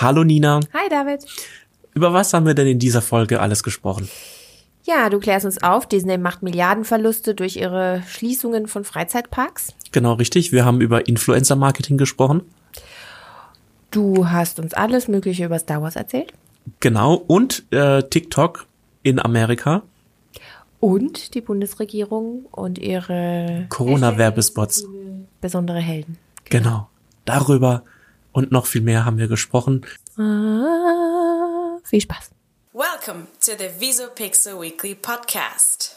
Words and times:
Hallo 0.00 0.22
Nina. 0.22 0.60
Hi 0.72 0.88
David. 0.88 1.24
Über 1.92 2.12
was 2.12 2.32
haben 2.32 2.46
wir 2.46 2.54
denn 2.54 2.68
in 2.68 2.78
dieser 2.78 3.02
Folge 3.02 3.40
alles 3.40 3.64
gesprochen? 3.64 4.08
Ja, 4.84 5.10
du 5.10 5.18
klärst 5.18 5.44
uns 5.44 5.60
auf, 5.60 5.88
Disney 5.88 6.18
macht 6.18 6.40
Milliardenverluste 6.40 7.34
durch 7.34 7.56
ihre 7.56 8.04
Schließungen 8.06 8.68
von 8.68 8.84
Freizeitparks. 8.84 9.74
Genau 9.90 10.12
richtig, 10.12 10.52
wir 10.52 10.64
haben 10.64 10.80
über 10.80 11.08
Influencer-Marketing 11.08 11.98
gesprochen. 11.98 12.42
Du 13.90 14.30
hast 14.30 14.60
uns 14.60 14.72
alles 14.72 15.08
Mögliche 15.08 15.44
über 15.46 15.58
Star 15.58 15.82
Wars 15.82 15.96
erzählt. 15.96 16.32
Genau, 16.78 17.14
und 17.14 17.64
äh, 17.72 18.04
TikTok 18.04 18.66
in 19.02 19.18
Amerika. 19.18 19.82
Und 20.78 21.34
die 21.34 21.40
Bundesregierung 21.40 22.46
und 22.52 22.78
ihre 22.78 23.66
Corona-Werbespots. 23.68 24.86
besondere 25.40 25.80
Helden. 25.80 26.18
Genau. 26.44 26.88
Darüber 27.24 27.82
und 28.32 28.52
noch 28.52 28.66
viel 28.66 28.80
mehr 28.80 29.04
haben 29.04 29.18
wir 29.18 29.28
gesprochen. 29.28 29.86
Ah, 30.16 31.78
viel 31.84 32.00
Spaß. 32.00 32.30
Welcome 32.72 33.26
to 33.40 33.52
the 33.58 33.80
Visopixel 33.80 34.60
Weekly 34.60 34.94
Podcast. 34.94 35.96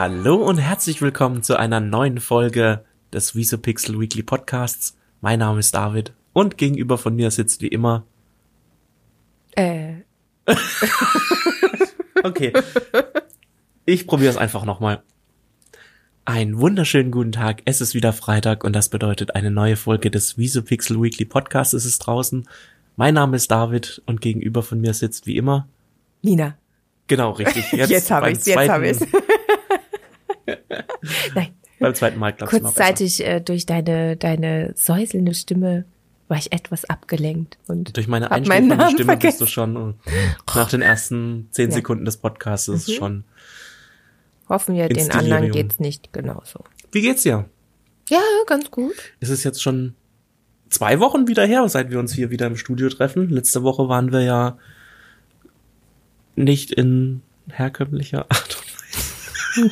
Hallo 0.00 0.36
und 0.36 0.56
herzlich 0.56 1.02
willkommen 1.02 1.42
zu 1.42 1.58
einer 1.58 1.78
neuen 1.78 2.20
Folge 2.20 2.82
des 3.12 3.34
Visopixel 3.36 4.00
Weekly 4.00 4.22
Podcasts. 4.22 4.96
Mein 5.20 5.40
Name 5.40 5.60
ist 5.60 5.74
David 5.74 6.14
und 6.32 6.56
gegenüber 6.56 6.96
von 6.96 7.14
mir 7.14 7.30
sitzt 7.30 7.60
wie 7.60 7.68
immer. 7.68 8.04
Äh, 9.56 9.96
Okay. 12.22 12.54
Ich 13.84 14.06
probiere 14.06 14.30
es 14.30 14.38
einfach 14.38 14.64
nochmal. 14.64 15.02
Einen 16.24 16.58
wunderschönen 16.58 17.10
guten 17.10 17.32
Tag. 17.32 17.60
Es 17.66 17.82
ist 17.82 17.92
wieder 17.92 18.14
Freitag 18.14 18.64
und 18.64 18.72
das 18.74 18.88
bedeutet 18.88 19.34
eine 19.34 19.50
neue 19.50 19.76
Folge 19.76 20.10
des 20.10 20.38
Visopixel 20.38 20.98
Weekly 21.02 21.26
Podcasts 21.26 21.74
ist 21.74 21.84
es 21.84 21.98
draußen. 21.98 22.48
Mein 22.96 23.12
Name 23.12 23.36
ist 23.36 23.50
David 23.50 24.00
und 24.06 24.22
gegenüber 24.22 24.62
von 24.62 24.80
mir 24.80 24.94
sitzt 24.94 25.26
wie 25.26 25.36
immer. 25.36 25.68
Nina. 26.22 26.56
Genau, 27.06 27.32
richtig. 27.32 27.70
Jetzt, 27.72 27.90
Jetzt 27.90 28.10
hab 28.10 28.22
beim 28.22 28.32
ich's, 28.32 28.46
jetzt 28.46 28.56
hab 28.56 28.80
zweiten- 28.80 29.04
ich's. 29.04 29.12
Nein, 31.34 31.48
Beim 31.78 31.94
zweiten 31.94 32.18
Mal 32.18 32.32
mal 32.32 32.36
besser. 32.46 32.60
kurzzeitig 32.60 33.24
äh, 33.26 33.40
durch 33.40 33.66
deine, 33.66 34.16
deine 34.16 34.72
säuselnde 34.76 35.34
Stimme 35.34 35.84
war 36.28 36.36
ich 36.38 36.52
etwas 36.52 36.84
abgelenkt 36.84 37.58
und 37.66 37.96
Durch 37.96 38.06
meine 38.06 38.30
einschläfernde 38.30 38.90
Stimme 38.90 39.16
bist 39.16 39.40
du 39.40 39.46
vergessen. 39.46 39.46
schon 39.48 39.94
äh, 40.06 40.10
nach 40.54 40.68
den 40.70 40.80
ersten 40.82 41.48
zehn 41.50 41.70
Ja. 41.70 41.74
Sekunden 41.76 42.04
des 42.04 42.18
Podcasts 42.18 42.68
Mhm. 42.68 42.92
schon. 42.92 43.24
Hoffen 44.48 44.74
wir, 44.76 44.88
den 44.88 45.10
anderen 45.12 45.50
geht's 45.52 45.78
nicht 45.80 46.12
genauso. 46.12 46.64
Wie 46.92 47.00
geht's 47.02 47.22
dir? 47.22 47.48
Ja, 48.08 48.20
ganz 48.46 48.70
gut. 48.70 48.94
Es 49.20 49.28
ist 49.28 49.44
jetzt 49.44 49.62
schon 49.62 49.94
zwei 50.68 50.98
Wochen 51.00 51.28
wieder 51.28 51.46
her, 51.46 51.68
seit 51.68 51.90
wir 51.90 51.98
uns 52.00 52.12
hier 52.12 52.30
wieder 52.30 52.46
im 52.46 52.56
Studio 52.56 52.88
treffen. 52.88 53.28
Letzte 53.30 53.62
Woche 53.62 53.88
waren 53.88 54.10
wir 54.12 54.22
ja 54.22 54.58
nicht 56.36 56.72
in 56.72 57.22
herkömmlicher 57.48 58.26
Art. 58.28 58.59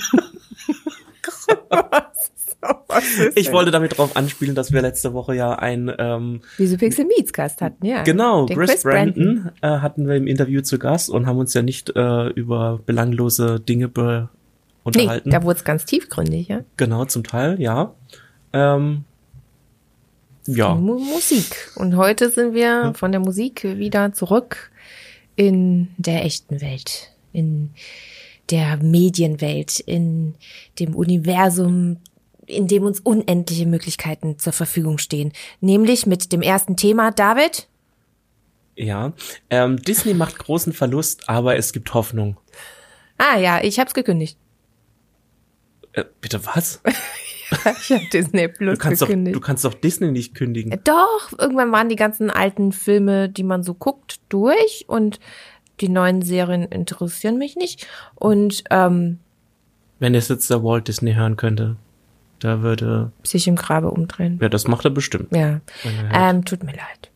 Ich 3.37 3.53
wollte 3.53 3.71
damit 3.71 3.97
drauf 3.99 4.17
anspielen, 4.17 4.55
dass 4.57 4.73
wir 4.73 4.83
letzte 4.83 5.13
Woche 5.15 5.35
ja 5.35 5.53
ein 5.53 5.93
ähm, 5.99 6.41
Wieso 6.57 6.77
Pixel 6.77 7.05
Meets 7.07 7.33
Gast 7.33 7.61
hatten, 7.61 7.87
ja. 7.87 8.03
Genau, 8.03 8.47
Den 8.47 8.59
Chris, 8.59 8.83
Brandon, 8.83 9.51
Äh, 9.61 9.69
hatten 9.69 10.09
wir 10.09 10.17
im 10.17 10.27
Interview 10.27 10.61
zu 10.63 10.79
Gast 10.79 11.09
und 11.09 11.27
haben 11.27 11.39
uns 11.39 11.55
ja 11.55 11.63
nicht 11.63 11.93
äh, 11.95 12.29
über 12.31 12.81
belanglose 12.85 13.61
Dinge 13.61 13.89
be 13.89 14.29
Nee, 14.85 15.03
unterhalten. 15.03 15.31
da 15.31 15.43
wurde 15.43 15.59
es 15.59 15.65
ganz 15.65 15.85
tiefgründig, 15.85 16.49
ja. 16.49 16.61
genau, 16.79 17.05
zum 17.05 17.23
Teil, 17.23 17.61
ja. 17.61 17.93
Ähm, 18.55 19.05
ja, 20.47 20.75
Mu 20.75 20.99
Musik. 20.99 21.71
Und 21.77 21.97
heute 21.97 22.31
sind 22.31 22.55
wir 22.55 22.93
von 22.97 23.13
der 23.13 23.21
Musik 23.21 23.65
wieder 23.65 24.15
zurück 24.15 24.71
in 25.37 25.89
der 25.99 26.25
echten 26.25 26.61
Welt, 26.63 27.13
in 27.33 27.71
der 28.51 28.77
Medienwelt, 28.79 29.81
in 29.81 30.35
dem 30.79 30.95
Universum, 30.95 31.99
in 32.47 32.67
dem 32.67 32.85
uns 32.85 33.01
unendliche 33.01 33.67
Möglichkeiten 33.67 34.39
zur 34.39 34.53
Verfügung 34.53 34.99
stehen. 34.99 35.33
Nämlich 35.61 36.07
mit 36.07 36.33
dem 36.33 36.43
ersten 36.43 36.77
Thema, 36.77 37.11
David. 37.11 37.69
ja. 38.77 39.13
Ähm, 39.51 39.77
Disney 39.83 40.15
macht 40.15 40.39
großen 40.39 40.73
Verlust, 40.73 41.29
aber 41.29 41.57
es 41.57 41.73
gibt 41.73 41.93
Hoffnung. 41.95 42.37
Ah 43.19 43.39
ja, 43.39 43.63
ich 43.63 43.79
hab's 43.81 43.95
gekündigt. 43.95 44.39
Äh, 45.93 46.05
bitte 46.21 46.45
was? 46.47 46.81
Ich 47.81 47.91
hab 47.91 48.11
Disney 48.11 48.47
Plus 48.47 48.75
Du 48.77 48.83
kannst, 48.83 49.01
doch, 49.01 49.07
gekündigt. 49.07 49.35
du 49.35 49.41
kannst 49.41 49.65
doch 49.65 49.73
Disney 49.73 50.11
nicht 50.13 50.35
kündigen. 50.35 50.79
Doch, 50.85 51.33
irgendwann 51.39 51.73
waren 51.73 51.89
die 51.89 51.97
ganzen 51.97 52.29
alten 52.29 52.73
Filme, 52.73 53.31
die 53.31 53.43
man 53.43 53.63
so 53.63 53.73
guckt, 53.73 54.21
durch 54.29 54.85
und 54.87 55.19
die 55.81 55.89
neuen 55.89 56.23
Serien 56.23 56.65
interessieren 56.65 57.39
mich 57.39 57.57
nicht. 57.57 57.87
Und 58.15 58.65
ähm, 58.71 59.19
Wenn 59.99 60.15
es 60.15 60.29
jetzt 60.29 60.51
der 60.51 60.63
Walt 60.63 60.89
Disney 60.89 61.15
hören 61.15 61.37
könnte, 61.37 61.77
da 62.41 62.63
würde, 62.63 63.11
sich 63.25 63.49
im 63.49 63.57
Grabe 63.57 63.91
umdrehen. 63.91 64.39
ja, 64.41 64.49
das 64.49 64.69
macht 64.69 64.85
er 64.85 64.91
bestimmt. 64.91 65.35
Ja, 65.35 65.61
er 66.13 66.31
ähm, 66.31 66.45
tut 66.45 66.63
mir 66.63 66.73
leid. 66.73 67.11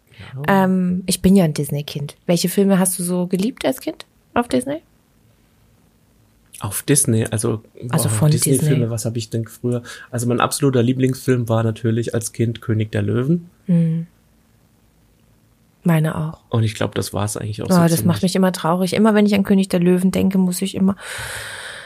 Ähm, 0.48 1.02
ich 1.06 1.20
bin 1.20 1.36
ja 1.36 1.44
ein 1.44 1.54
Disney-Kind. 1.54 2.16
Welche 2.26 2.48
Filme 2.48 2.78
hast 2.78 2.98
du 2.98 3.02
so 3.02 3.26
geliebt 3.26 3.64
als 3.64 3.80
Kind 3.80 4.06
auf 4.34 4.48
Disney? 4.48 4.82
Auf 6.60 6.82
Disney, 6.84 7.24
also, 7.26 7.62
Also 7.90 8.08
boah, 8.08 8.14
von 8.14 8.30
Disney-Filme, 8.30 8.74
Disney. 8.76 8.90
was 8.90 9.04
habe 9.04 9.18
ich 9.18 9.30
denn 9.30 9.46
früher? 9.46 9.82
Also 10.10 10.26
mein 10.28 10.40
absoluter 10.40 10.82
Lieblingsfilm 10.82 11.48
war 11.48 11.64
natürlich 11.64 12.14
als 12.14 12.32
Kind 12.32 12.60
König 12.60 12.92
der 12.92 13.02
Löwen. 13.02 13.50
Meine 15.84 16.16
auch. 16.16 16.40
Und 16.48 16.62
ich 16.62 16.74
glaube, 16.74 16.94
das 16.94 17.12
war 17.12 17.24
es 17.24 17.36
eigentlich 17.36 17.60
auch 17.62 17.66
Oh, 17.66 17.72
so. 17.74 17.80
das 17.80 17.90
ziemlich. 17.90 18.04
macht 18.06 18.22
mich 18.22 18.36
immer 18.36 18.52
traurig. 18.52 18.92
Immer 18.94 19.14
wenn 19.14 19.26
ich 19.26 19.34
an 19.34 19.42
König 19.42 19.68
der 19.68 19.80
Löwen 19.80 20.10
denke, 20.12 20.38
muss 20.38 20.62
ich 20.62 20.74
immer 20.76 20.96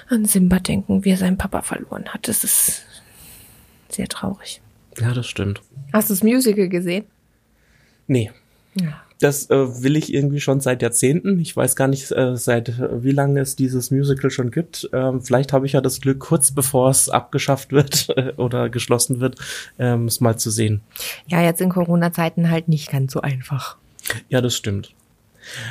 an 0.09 0.25
Simba 0.27 0.59
denken, 0.61 1.05
wie 1.05 1.11
er 1.11 1.17
seinen 1.17 1.39
Papa 1.39 1.63
verloren 1.63 2.05
hat. 2.09 2.29
Das 2.29 2.45
ist 2.45 2.83
sehr 3.89 4.07
traurig. 4.09 4.61
Ja, 5.01 5.13
das 5.13 5.27
stimmt. 5.27 5.63
Hast 5.93 6.11
du 6.11 6.15
das 6.15 6.23
Musical 6.23 6.69
gesehen? 6.69 7.05
Nee. 8.07 8.31
Ja. 8.75 9.01
Das 9.19 9.49
äh, 9.49 9.83
will 9.83 9.97
ich 9.97 10.13
irgendwie 10.13 10.41
schon 10.41 10.61
seit 10.61 10.83
Jahrzehnten. 10.83 11.41
Ich 11.41 11.57
weiß 11.57 11.75
gar 11.75 11.89
nicht, 11.89 12.13
äh, 12.13 12.37
seit 12.37 12.69
äh, 12.69 13.03
wie 13.03 13.13
lange 13.13 13.41
es 13.41 13.57
dieses 13.57 13.91
Musical 13.91 14.31
schon 14.31 14.51
gibt. 14.51 14.91
Ähm, 14.93 15.23
vielleicht 15.23 15.55
habe 15.55 15.65
ich 15.65 15.73
ja 15.73 15.81
das 15.81 16.03
Glück, 16.03 16.19
kurz 16.21 16.53
bevor 16.53 16.91
es 16.91 17.09
abgeschafft 17.09 17.73
wird 17.73 18.11
äh, 18.17 18.33
oder 18.37 18.69
geschlossen 18.69 19.21
wird, 19.21 19.37
ähm, 19.79 20.05
es 20.05 20.21
mal 20.21 20.39
zu 20.39 20.51
sehen. 20.51 20.83
Ja, 21.29 21.41
jetzt 21.43 21.63
in 21.63 21.71
Corona-Zeiten 21.71 22.51
halt 22.51 22.69
nicht 22.69 22.91
ganz 22.91 23.13
so 23.15 23.23
einfach. 23.23 23.79
Ja, 24.29 24.41
das 24.41 24.55
stimmt. 24.57 24.95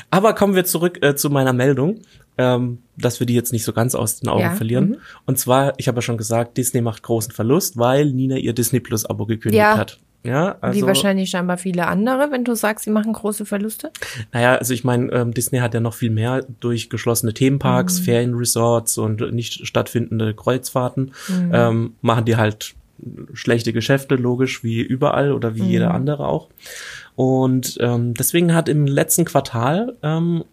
Aber 0.09 0.33
kommen 0.33 0.55
wir 0.55 0.65
zurück 0.65 0.99
äh, 1.01 1.15
zu 1.15 1.29
meiner 1.29 1.51
Meldung, 1.53 2.01
ähm, 2.37 2.79
dass 2.97 3.19
wir 3.19 3.27
die 3.27 3.33
jetzt 3.33 3.51
nicht 3.51 3.63
so 3.65 3.73
ganz 3.73 3.93
aus 3.95 4.19
den 4.19 4.29
Augen 4.29 4.41
Ja, 4.41 4.51
verlieren. 4.51 4.89
mhm. 4.89 4.97
Und 5.25 5.37
zwar, 5.39 5.73
ich 5.77 5.87
habe 5.87 5.97
ja 5.97 6.01
schon 6.01 6.17
gesagt, 6.17 6.57
Disney 6.57 6.81
macht 6.81 7.03
großen 7.03 7.31
Verlust, 7.33 7.77
weil 7.77 8.11
Nina 8.11 8.37
ihr 8.37 8.53
Disney 8.53 8.79
Plus 8.79 9.05
Abo 9.05 9.25
gekündigt 9.25 9.59
Ja. 9.59 9.77
hat. 9.77 9.99
Ja, 10.23 10.57
also, 10.59 10.81
Wie 10.81 10.87
wahrscheinlich 10.87 11.29
scheinbar 11.29 11.57
viele 11.59 11.85
andere, 11.85 12.31
wenn 12.31 12.43
du 12.43 12.55
sagst, 12.55 12.85
sie 12.85 12.89
machen 12.89 13.13
große 13.13 13.45
Verluste. 13.45 13.91
naja, 14.33 14.55
also 14.55 14.73
ich 14.73 14.83
meine, 14.83 15.11
ähm, 15.11 15.33
Disney 15.35 15.59
hat 15.59 15.75
ja 15.75 15.79
noch 15.81 15.93
viel 15.93 16.09
mehr 16.09 16.43
durch 16.61 16.89
geschlossene 16.89 17.33
Themenparks, 17.35 17.99
Mhm. 17.99 18.03
Ferienresorts 18.05 18.97
und 18.97 19.33
nicht 19.33 19.67
stattfindende 19.67 20.33
Kreuzfahrten, 20.33 21.11
Mhm. 21.29 21.51
ähm, 21.53 21.93
machen 22.01 22.25
die 22.25 22.37
halt 22.37 22.73
schlechte 23.33 23.71
Geschäfte, 23.71 24.15
logisch, 24.15 24.63
wie 24.63 24.81
überall 24.81 25.31
oder 25.31 25.53
wie 25.55 25.63
jeder 25.63 25.89
Mhm. 25.89 25.95
andere 25.95 26.27
auch. 26.27 26.47
Und 27.15 27.77
ähm, 27.79 28.13
deswegen 28.13 28.53
hat 28.53 28.67
im 28.69 28.87
letzten 28.87 29.25
Quartal 29.25 29.95
ähm, 30.03 30.43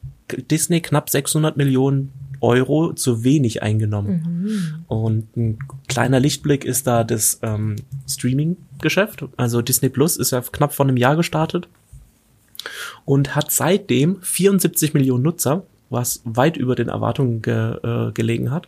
Disney 0.50 0.81
knapp 0.81 1.11
600 1.11 1.56
Millionen 1.56 2.12
Euro 2.41 2.93
zu 2.93 3.25
wenig 3.25 3.62
eingenommen. 3.62 4.85
Und 4.88 5.37
ein 5.37 5.59
kleiner 5.88 6.20
Lichtblick 6.20 6.64
ist 6.64 6.87
da 6.87 7.05
das 7.05 7.38
ähm, 7.43 7.76
Streaming-Geschäft. 8.09 9.25
Also 9.37 9.62
Disney 9.62 9.88
Plus 9.88 10.17
ist 10.17 10.32
ja 10.32 10.41
knapp 10.41 10.73
vor 10.73 10.87
einem 10.87 10.97
Jahr 10.97 11.17
gestartet 11.17 11.69
und 13.05 13.35
hat 13.35 13.50
seitdem 13.50 14.20
74 14.23 14.93
Millionen 14.93 15.23
Nutzer, 15.23 15.65
was 15.88 16.23
weit 16.25 16.56
über 16.56 16.75
den 16.75 16.88
Erwartungen 16.88 17.43
ge, 17.43 17.76
äh, 17.82 18.12
gelegen 18.12 18.50
hat. 18.50 18.67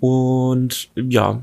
Und 0.00 0.88
ja, 0.94 1.42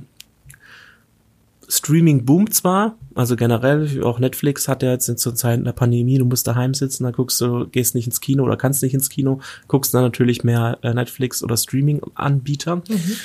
Streaming 1.71 2.25
boomt 2.25 2.53
zwar, 2.53 2.95
also 3.13 3.35
generell, 3.35 4.03
auch 4.03 4.17
Netflix 4.17 4.67
hat 4.67 4.81
ja 4.81 4.91
jetzt 4.91 5.05
zur 5.19 5.35
Zeit 5.35 5.63
der 5.63 5.71
Pandemie, 5.71 6.17
du 6.17 6.25
musst 6.25 6.47
daheim 6.47 6.73
sitzen, 6.73 7.03
da 7.03 7.11
guckst 7.11 7.39
du, 7.41 7.67
gehst 7.67 7.93
nicht 7.93 8.07
ins 8.07 8.21
Kino 8.21 8.43
oder 8.43 8.57
kannst 8.57 8.81
nicht 8.81 8.95
ins 8.95 9.09
Kino, 9.09 9.39
guckst 9.67 9.93
dann 9.93 10.01
natürlich 10.01 10.43
mehr 10.43 10.79
äh, 10.81 10.95
Netflix 10.95 11.43
oder 11.43 11.55
Streaming-Anbieter. 11.55 12.77
Mhm. 12.77 13.15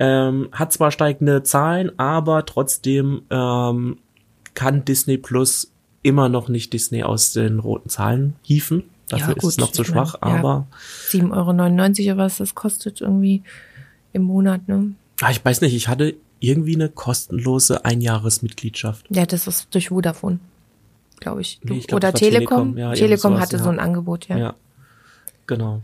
Ähm, 0.00 0.48
hat 0.50 0.72
zwar 0.72 0.90
steigende 0.90 1.44
Zahlen, 1.44 1.96
aber 1.96 2.44
trotzdem 2.44 3.22
ähm, 3.30 3.98
kann 4.54 4.84
Disney 4.84 5.16
Plus 5.16 5.70
immer 6.02 6.28
noch 6.28 6.48
nicht 6.48 6.72
Disney 6.72 7.04
aus 7.04 7.32
den 7.32 7.60
roten 7.60 7.88
Zahlen 7.88 8.34
hieven. 8.42 8.82
Dafür 9.10 9.28
ja, 9.28 9.34
gut, 9.34 9.42
ist 9.44 9.50
es 9.50 9.58
noch 9.58 9.70
zu 9.70 9.84
schwach, 9.84 10.16
meine, 10.20 10.38
aber. 10.40 10.66
Ja, 11.12 11.20
7,99 11.20 12.00
Euro 12.06 12.14
oder 12.14 12.24
was 12.24 12.38
das 12.38 12.56
kostet 12.56 13.00
irgendwie 13.00 13.42
im 14.12 14.22
Monat, 14.22 14.66
ne? 14.66 14.94
Ah, 15.20 15.30
ich 15.30 15.44
weiß 15.44 15.60
nicht, 15.60 15.74
ich 15.74 15.86
hatte 15.86 16.16
irgendwie 16.42 16.74
eine 16.74 16.88
kostenlose 16.88 17.84
Einjahresmitgliedschaft. 17.84 19.06
Ja, 19.10 19.26
das 19.26 19.46
ist 19.46 19.74
durch 19.74 19.88
Vodafone, 19.88 20.40
glaube 21.20 21.40
ich. 21.40 21.60
Nee, 21.62 21.78
ich 21.78 21.86
glaub, 21.86 21.98
Oder 21.98 22.12
Telekom. 22.12 22.74
Telekom, 22.74 22.78
ja, 22.78 22.92
Telekom 22.92 23.40
hatte 23.40 23.56
ja. 23.56 23.62
so 23.62 23.70
ein 23.70 23.78
Angebot, 23.78 24.28
ja. 24.28 24.36
Ja, 24.36 24.54
genau. 25.46 25.82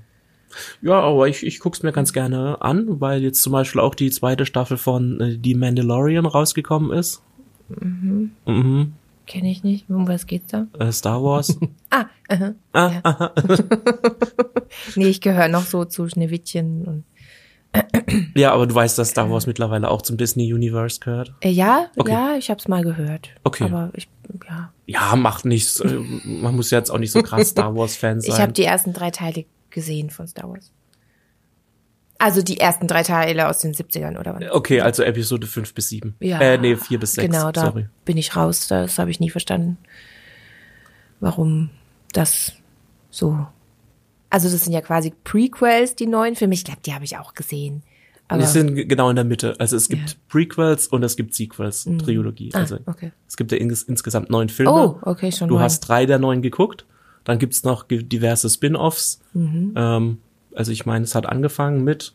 Ja, 0.83 1.01
aber 1.01 1.29
ich, 1.29 1.45
ich 1.45 1.61
guck's 1.61 1.83
mir 1.83 1.93
ganz 1.93 2.13
gerne 2.13 2.61
an, 2.63 3.01
weil 3.01 3.23
jetzt 3.23 3.43
zum 3.43 3.53
Beispiel 3.53 3.81
auch 3.81 3.95
die 3.95 4.11
zweite 4.11 4.47
Staffel 4.47 4.77
von 4.77 5.21
äh, 5.21 5.37
Die 5.37 5.55
Mandalorian 5.55 6.27
rausgekommen 6.27 6.91
ist. 6.91 7.23
Mhm. 7.69 8.33
Mhm. 8.47 8.93
Kenne 9.27 9.51
ich 9.51 9.63
nicht. 9.63 9.91
Um 9.91 10.09
was 10.09 10.27
geht's 10.27 10.51
da? 10.51 10.67
Äh, 10.79 10.91
Star 10.91 11.23
Wars. 11.23 11.59
ah, 11.91 12.07
aha. 12.29 12.55
Ah, 12.73 12.91
ja. 12.93 13.01
aha. 13.03 13.35
nee, 14.97 15.09
ich 15.09 15.21
gehöre 15.21 15.49
noch 15.49 15.65
so 15.65 15.85
zu 15.85 16.09
Schneewittchen 16.09 16.85
und 16.87 17.05
ja, 18.35 18.53
aber 18.53 18.67
du 18.67 18.75
weißt, 18.75 18.99
dass 18.99 19.11
Star 19.11 19.31
Wars 19.31 19.47
mittlerweile 19.47 19.91
auch 19.91 20.03
zum 20.03 20.17
Disney 20.17 20.53
Universe 20.53 21.01
gehört? 21.01 21.35
Äh, 21.41 21.51
ja, 21.51 21.91
okay. 21.97 22.13
ja, 22.13 22.37
ich 22.37 22.51
hab's 22.51 22.69
mal 22.69 22.83
gehört. 22.83 23.31
Okay. 23.45 23.65
Aber 23.65 23.91
ich, 23.95 24.09
ja. 24.49 24.73
Ja, 24.87 25.17
macht 25.17 25.45
nichts. 25.45 25.81
Äh, 25.81 25.99
man 26.25 26.57
muss 26.57 26.71
jetzt 26.71 26.91
auch 26.91 26.99
nicht 26.99 27.13
so 27.13 27.23
krass 27.23 27.49
Star 27.49 27.75
Wars 27.77 27.97
Fan 27.97 28.21
sein. 28.21 28.33
Ich 28.33 28.41
habe 28.41 28.53
die 28.53 28.65
ersten 28.65 28.93
drei 28.93 29.11
Teile 29.11 29.45
gesehen 29.71 30.11
von 30.11 30.27
Star 30.27 30.49
Wars. 30.49 30.73
Also 32.19 32.43
die 32.43 32.59
ersten 32.59 32.89
drei 32.89 33.05
Teile 33.05 33.49
aus 33.49 33.61
den 33.61 33.75
70ern 33.75 34.19
oder 34.19 34.35
was? 34.35 34.51
Okay, 34.51 34.81
also 34.81 35.05
Episode 35.05 35.47
5 35.47 35.73
bis 35.73 35.89
7. 35.91 36.17
Ja. 36.19 36.41
Äh, 36.41 36.59
nee, 36.59 36.75
4 36.75 36.99
bis 36.99 37.13
6. 37.13 37.27
Genau, 37.29 37.53
da 37.53 37.67
Sorry. 37.67 37.87
bin 38.05 38.17
ich 38.17 38.35
raus. 38.35 38.67
Das 38.67 38.99
habe 38.99 39.11
ich 39.11 39.21
nie 39.21 39.31
verstanden. 39.31 39.79
Warum 41.21 41.71
das 42.13 42.55
so 43.11 43.47
also 44.31 44.51
das 44.51 44.65
sind 44.65 44.73
ja 44.73 44.81
quasi 44.81 45.13
Prequels, 45.25 45.95
die 45.95 46.07
neuen 46.07 46.37
Filme. 46.37 46.55
Ich 46.55 46.65
glaube, 46.65 46.81
die 46.85 46.95
habe 46.95 47.05
ich 47.05 47.17
auch 47.17 47.35
gesehen. 47.35 47.83
Aber 48.29 48.43
die 48.43 48.47
sind 48.47 48.89
genau 48.89 49.09
in 49.09 49.17
der 49.17 49.25
Mitte. 49.25 49.59
Also 49.59 49.77
es 49.77 49.89
gibt 49.89 50.11
ja. 50.11 50.17
Prequels 50.29 50.87
und 50.87 51.03
es 51.03 51.17
gibt 51.17 51.35
Sequels, 51.35 51.87
mhm. 51.87 51.99
Trilogie. 51.99 52.51
Ah, 52.53 52.59
also 52.59 52.79
okay. 52.85 53.13
es 53.27 53.39
gibt 53.39 53.53
ja 53.53 53.59
ins, 53.59 53.83
insgesamt 53.83 54.29
neun 54.29 54.51
Filme. 54.51 54.71
Oh, 54.71 54.99
okay, 55.03 55.33
schon. 55.33 55.49
Du 55.49 55.55
neun. 55.55 55.65
hast 55.65 55.81
drei 55.81 56.05
der 56.05 56.19
neun 56.19 56.43
geguckt. 56.43 56.85
Dann 57.25 57.39
gibt's 57.39 57.65
noch 57.65 57.85
diverse 57.89 58.49
Spin-offs. 58.51 59.21
Mhm. 59.33 59.73
Ähm, 59.77 60.19
also 60.55 60.73
ich 60.73 60.85
meine, 60.85 61.05
es 61.05 61.15
hat 61.15 61.27
angefangen 61.27 61.85
mit 61.85 62.15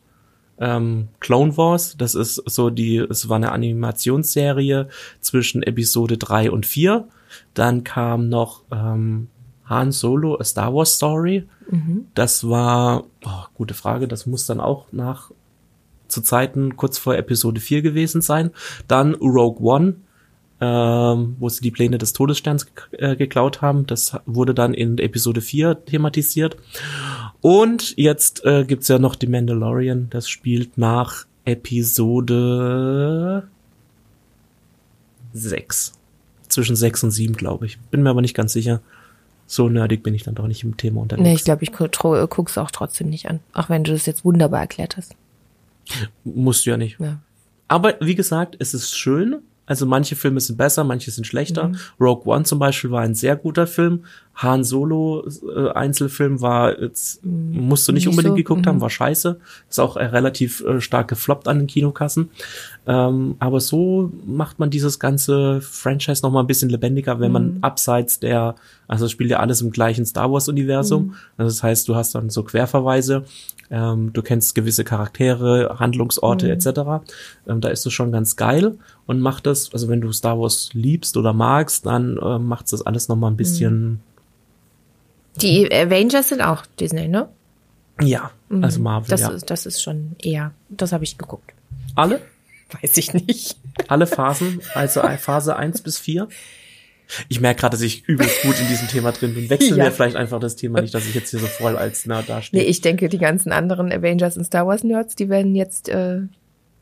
ähm, 0.59 1.07
Clone 1.19 1.57
Wars. 1.57 1.95
Das 1.97 2.13
ist 2.13 2.35
so 2.45 2.69
die, 2.69 2.97
es 2.97 3.27
war 3.27 3.37
eine 3.37 3.51
Animationsserie 3.51 4.89
zwischen 5.19 5.63
Episode 5.63 6.17
drei 6.19 6.51
und 6.51 6.67
vier. 6.67 7.07
Dann 7.55 7.83
kam 7.83 8.29
noch 8.29 8.63
ähm, 8.71 9.29
Han 9.65 9.91
Solo, 9.91 10.39
A 10.39 10.43
Star 10.43 10.73
Wars 10.73 10.95
Story. 10.95 11.47
Mhm. 11.69 12.07
Das 12.13 12.47
war, 12.47 13.03
oh, 13.25 13.43
gute 13.53 13.73
Frage, 13.73 14.07
das 14.07 14.25
muss 14.25 14.45
dann 14.45 14.59
auch 14.59 14.87
nach 14.91 15.31
zu 16.07 16.21
Zeiten 16.21 16.77
kurz 16.77 16.97
vor 16.97 17.15
Episode 17.15 17.59
4 17.59 17.81
gewesen 17.81 18.21
sein. 18.21 18.51
Dann 18.87 19.15
Rogue 19.15 19.61
One, 19.61 19.95
ähm, 20.61 21.35
wo 21.39 21.49
sie 21.49 21.61
die 21.61 21.71
Pläne 21.71 21.97
des 21.97 22.13
Todessterns 22.13 22.67
äh, 22.91 23.15
geklaut 23.15 23.61
haben. 23.61 23.87
Das 23.87 24.15
wurde 24.25 24.53
dann 24.53 24.73
in 24.73 24.97
Episode 24.99 25.41
4 25.41 25.85
thematisiert. 25.85 26.55
Und 27.41 27.97
jetzt 27.97 28.45
äh, 28.45 28.63
gibt's 28.65 28.87
ja 28.87 28.99
noch 28.99 29.15
die 29.15 29.27
Mandalorian, 29.27 30.07
das 30.09 30.29
spielt 30.29 30.77
nach 30.77 31.25
Episode 31.45 32.69
6. 35.33 35.93
Zwischen 36.47 36.75
6 36.75 37.03
und 37.05 37.11
7, 37.11 37.35
glaube 37.35 37.65
ich. 37.65 37.79
Bin 37.91 38.03
mir 38.03 38.11
aber 38.11 38.21
nicht 38.21 38.35
ganz 38.35 38.53
sicher 38.53 38.81
so 39.45 39.69
nerdig 39.69 40.03
bin 40.03 40.13
ich 40.13 40.23
dann 40.23 40.35
doch 40.35 40.47
nicht 40.47 40.63
im 40.63 40.77
Thema 40.77 41.01
unterwegs. 41.01 41.23
Nee, 41.23 41.33
ich 41.35 41.43
glaube, 41.43 41.63
ich 41.63 41.71
guck's 41.71 42.57
auch 42.57 42.71
trotzdem 42.71 43.09
nicht 43.09 43.29
an. 43.29 43.39
Auch 43.53 43.69
wenn 43.69 43.83
du 43.83 43.91
das 43.91 44.05
jetzt 44.05 44.25
wunderbar 44.25 44.61
erklärt 44.61 44.97
hast. 44.97 45.15
Musst 46.23 46.65
du 46.65 46.71
ja 46.71 46.77
nicht. 46.77 46.99
Ja. 46.99 47.19
Aber 47.67 47.95
wie 47.99 48.15
gesagt, 48.15 48.55
es 48.59 48.73
ist 48.73 48.97
schön. 48.97 49.37
Also 49.65 49.85
manche 49.85 50.15
Filme 50.17 50.41
sind 50.41 50.57
besser, 50.57 50.83
manche 50.83 51.09
sind 51.11 51.25
schlechter. 51.25 51.69
Mhm. 51.69 51.77
Rogue 51.99 52.25
One 52.25 52.43
zum 52.43 52.59
Beispiel 52.59 52.91
war 52.91 53.01
ein 53.01 53.15
sehr 53.15 53.35
guter 53.37 53.65
Film. 53.65 54.05
Han 54.35 54.63
Solo 54.63 55.27
äh, 55.55 55.69
Einzelfilm 55.69 56.41
war 56.41 56.79
jetzt, 56.79 57.23
mhm. 57.23 57.67
musst 57.67 57.87
du 57.87 57.91
nicht, 57.91 58.05
nicht 58.05 58.09
unbedingt 58.09 58.33
so. 58.33 58.37
geguckt 58.37 58.65
mhm. 58.65 58.69
haben, 58.69 58.81
war 58.81 58.89
scheiße. 58.89 59.39
Ist 59.69 59.79
auch 59.79 59.95
äh, 59.95 60.05
relativ 60.05 60.63
äh, 60.65 60.81
stark 60.81 61.07
gefloppt 61.07 61.47
an 61.47 61.59
den 61.59 61.67
Kinokassen. 61.67 62.29
Ähm, 62.87 63.35
aber 63.39 63.59
so 63.59 64.11
macht 64.25 64.59
man 64.59 64.69
dieses 64.69 64.99
ganze 64.99 65.61
Franchise 65.61 66.23
noch 66.23 66.31
mal 66.31 66.41
ein 66.41 66.47
bisschen 66.47 66.69
lebendiger, 66.69 67.19
wenn 67.19 67.31
man 67.31 67.55
mhm. 67.55 67.57
abseits 67.61 68.19
der, 68.19 68.55
also 68.87 69.07
spielt 69.07 69.29
ja 69.29 69.39
alles 69.39 69.61
im 69.61 69.71
gleichen 69.71 70.05
Star 70.05 70.31
Wars 70.31 70.49
Universum. 70.49 71.05
Mhm. 71.05 71.13
Also 71.37 71.49
das 71.49 71.63
heißt, 71.63 71.87
du 71.87 71.95
hast 71.95 72.15
dann 72.15 72.29
so 72.29 72.43
Querverweise 72.43 73.25
ähm, 73.73 74.13
du 74.13 74.21
kennst 74.21 74.53
gewisse 74.53 74.83
Charaktere, 74.83 75.77
Handlungsorte 75.79 76.45
mhm. 76.45 76.51
etc. 76.51 76.67
Ähm, 77.47 77.59
da 77.59 77.69
ist 77.69 77.85
es 77.85 77.91
schon 77.93 78.11
ganz 78.11 78.35
geil 78.35 78.77
und 79.07 79.19
macht 79.19 79.47
das, 79.47 79.73
also 79.73 79.89
wenn 79.89 79.99
du 79.99 80.11
Star 80.11 80.39
Wars 80.39 80.69
liebst 80.73 81.17
oder 81.17 81.33
magst, 81.33 81.85
dann 81.87 82.17
äh, 82.17 82.37
macht 82.37 82.71
das 82.71 82.85
alles 82.85 83.07
noch 83.07 83.15
mal 83.15 83.29
ein 83.29 83.37
bisschen. 83.37 84.01
Die 85.41 85.71
Avengers 85.71 86.29
sind 86.29 86.41
auch 86.41 86.65
Disney, 86.79 87.07
ne? 87.07 87.29
Ja, 88.01 88.31
mhm. 88.49 88.63
also 88.63 88.79
Marvel. 88.81 89.09
Das, 89.09 89.21
ja. 89.21 89.29
ist, 89.29 89.49
das 89.49 89.65
ist 89.65 89.81
schon 89.81 90.15
eher, 90.21 90.51
das 90.69 90.91
habe 90.91 91.03
ich 91.03 91.17
geguckt. 91.17 91.53
Alle? 91.95 92.21
Weiß 92.81 92.97
ich 92.97 93.13
nicht. 93.13 93.57
Alle 93.87 94.07
Phasen, 94.07 94.61
also 94.73 95.01
Phase 95.17 95.55
1 95.55 95.81
bis 95.81 95.99
4? 95.99 96.27
Ich 97.29 97.39
merke 97.39 97.61
gerade, 97.61 97.73
dass 97.73 97.81
ich 97.81 98.07
übelst 98.07 98.41
gut 98.41 98.59
in 98.59 98.67
diesem 98.67 98.87
Thema 98.87 99.11
drin 99.11 99.35
bin. 99.35 99.49
Wechseln 99.49 99.77
ja. 99.77 99.85
wir 99.85 99.91
vielleicht 99.91 100.15
einfach 100.15 100.39
das 100.39 100.55
Thema 100.55 100.81
nicht, 100.81 100.93
dass 100.93 101.05
ich 101.05 101.13
jetzt 101.13 101.29
hier 101.29 101.39
so 101.39 101.45
voll 101.45 101.77
als 101.77 102.05
Nerd 102.05 102.29
dastehe. 102.29 102.61
Nee, 102.61 102.67
ich 102.67 102.81
denke, 102.81 103.09
die 103.09 103.17
ganzen 103.17 103.51
anderen 103.51 103.91
Avengers 103.91 104.37
und 104.37 104.45
Star 104.45 104.65
Wars 104.65 104.83
Nerds, 104.83 105.15
die 105.15 105.29
werden 105.29 105.53
jetzt 105.53 105.89
äh, 105.89 106.21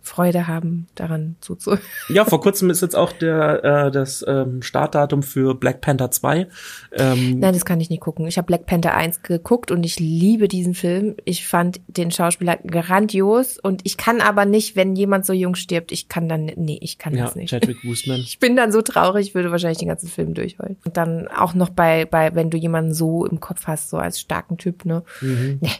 Freude 0.01 0.47
haben, 0.47 0.87
daran 0.95 1.35
zuzuhören. 1.41 1.81
Ja, 2.09 2.25
vor 2.25 2.41
kurzem 2.41 2.69
ist 2.69 2.81
jetzt 2.81 2.95
auch 2.95 3.11
der 3.11 3.63
äh, 3.63 3.91
das 3.91 4.25
ähm, 4.27 4.61
Startdatum 4.61 5.21
für 5.21 5.53
Black 5.53 5.81
Panther 5.81 6.09
2. 6.09 6.47
Ähm, 6.93 7.39
Nein, 7.39 7.53
das 7.53 7.65
kann 7.65 7.79
ich 7.79 7.89
nicht 7.89 8.01
gucken. 8.01 8.25
Ich 8.25 8.37
habe 8.37 8.47
Black 8.47 8.65
Panther 8.65 8.95
1 8.95 9.21
geguckt 9.21 9.69
und 9.69 9.85
ich 9.85 9.99
liebe 9.99 10.47
diesen 10.47 10.73
Film. 10.73 11.15
Ich 11.25 11.47
fand 11.47 11.81
den 11.87 12.11
Schauspieler 12.11 12.57
grandios 12.57 13.59
und 13.59 13.81
ich 13.83 13.97
kann 13.97 14.21
aber 14.21 14.45
nicht, 14.45 14.75
wenn 14.75 14.95
jemand 14.95 15.25
so 15.25 15.33
jung 15.33 15.55
stirbt, 15.55 15.91
ich 15.91 16.09
kann 16.09 16.27
dann 16.27 16.51
nee, 16.55 16.79
ich 16.81 16.97
kann 16.97 17.15
ja, 17.15 17.25
das 17.25 17.35
nicht. 17.35 17.51
Chadwick 17.51 17.81
Boseman. 17.83 18.21
Ich 18.31 18.39
bin 18.39 18.55
dann 18.55 18.71
so 18.71 18.81
traurig, 18.81 19.27
ich 19.27 19.35
würde 19.35 19.51
wahrscheinlich 19.51 19.79
den 19.79 19.89
ganzen 19.89 20.07
Film 20.07 20.33
durchheulen. 20.33 20.77
Und 20.85 20.97
dann 20.97 21.27
auch 21.27 21.53
noch 21.53 21.69
bei 21.69 22.05
bei 22.05 22.33
wenn 22.33 22.49
du 22.49 22.57
jemanden 22.57 22.93
so 22.93 23.25
im 23.25 23.39
Kopf 23.39 23.67
hast, 23.67 23.89
so 23.89 23.97
als 23.97 24.19
starken 24.19 24.57
Typ, 24.57 24.85
ne? 24.85 25.03
Mhm. 25.21 25.59
Nee 25.61 25.71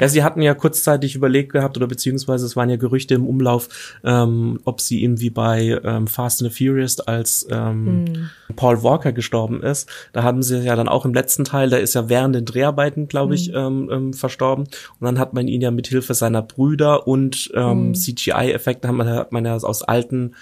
ja, 0.00 0.08
sie 0.08 0.22
hatten 0.22 0.42
ja 0.42 0.54
kurzzeitig 0.54 1.14
überlegt 1.14 1.52
gehabt, 1.52 1.76
oder 1.76 1.86
beziehungsweise 1.86 2.46
es 2.46 2.56
waren 2.56 2.70
ja 2.70 2.76
Gerüchte 2.76 3.14
im 3.14 3.26
Umlauf, 3.26 3.98
ähm, 4.04 4.60
ob 4.64 4.80
sie 4.80 5.02
ihm 5.02 5.20
wie 5.20 5.30
bei 5.30 5.80
ähm, 5.84 6.06
Fast 6.06 6.42
and 6.42 6.52
the 6.52 6.66
Furious 6.66 7.00
als 7.00 7.46
ähm, 7.50 8.06
hm. 8.06 8.30
Paul 8.56 8.82
Walker 8.82 9.12
gestorben 9.12 9.62
ist. 9.62 9.88
Da 10.12 10.22
hatten 10.22 10.42
sie 10.42 10.60
ja 10.60 10.76
dann 10.76 10.88
auch 10.88 11.04
im 11.04 11.14
letzten 11.14 11.44
Teil, 11.44 11.70
der 11.70 11.80
ist 11.80 11.94
ja 11.94 12.08
während 12.08 12.34
den 12.34 12.44
Dreharbeiten, 12.44 13.08
glaube 13.08 13.34
ich, 13.34 13.48
hm. 13.48 13.54
ähm, 13.54 13.90
ähm, 13.92 14.12
verstorben. 14.12 14.64
Und 14.64 15.04
dann 15.04 15.18
hat 15.18 15.34
man 15.34 15.48
ihn 15.48 15.60
ja 15.60 15.70
mit 15.70 15.86
Hilfe 15.88 16.14
seiner 16.14 16.42
Brüder 16.42 17.06
und 17.06 17.50
ähm, 17.54 17.88
hm. 17.88 17.94
CGI-Effekten 17.94 18.88
hat 18.88 18.96
man, 18.96 19.08
hat 19.08 19.32
man 19.32 19.44
ja 19.44 19.54
aus 19.56 19.82
alten 19.82 20.34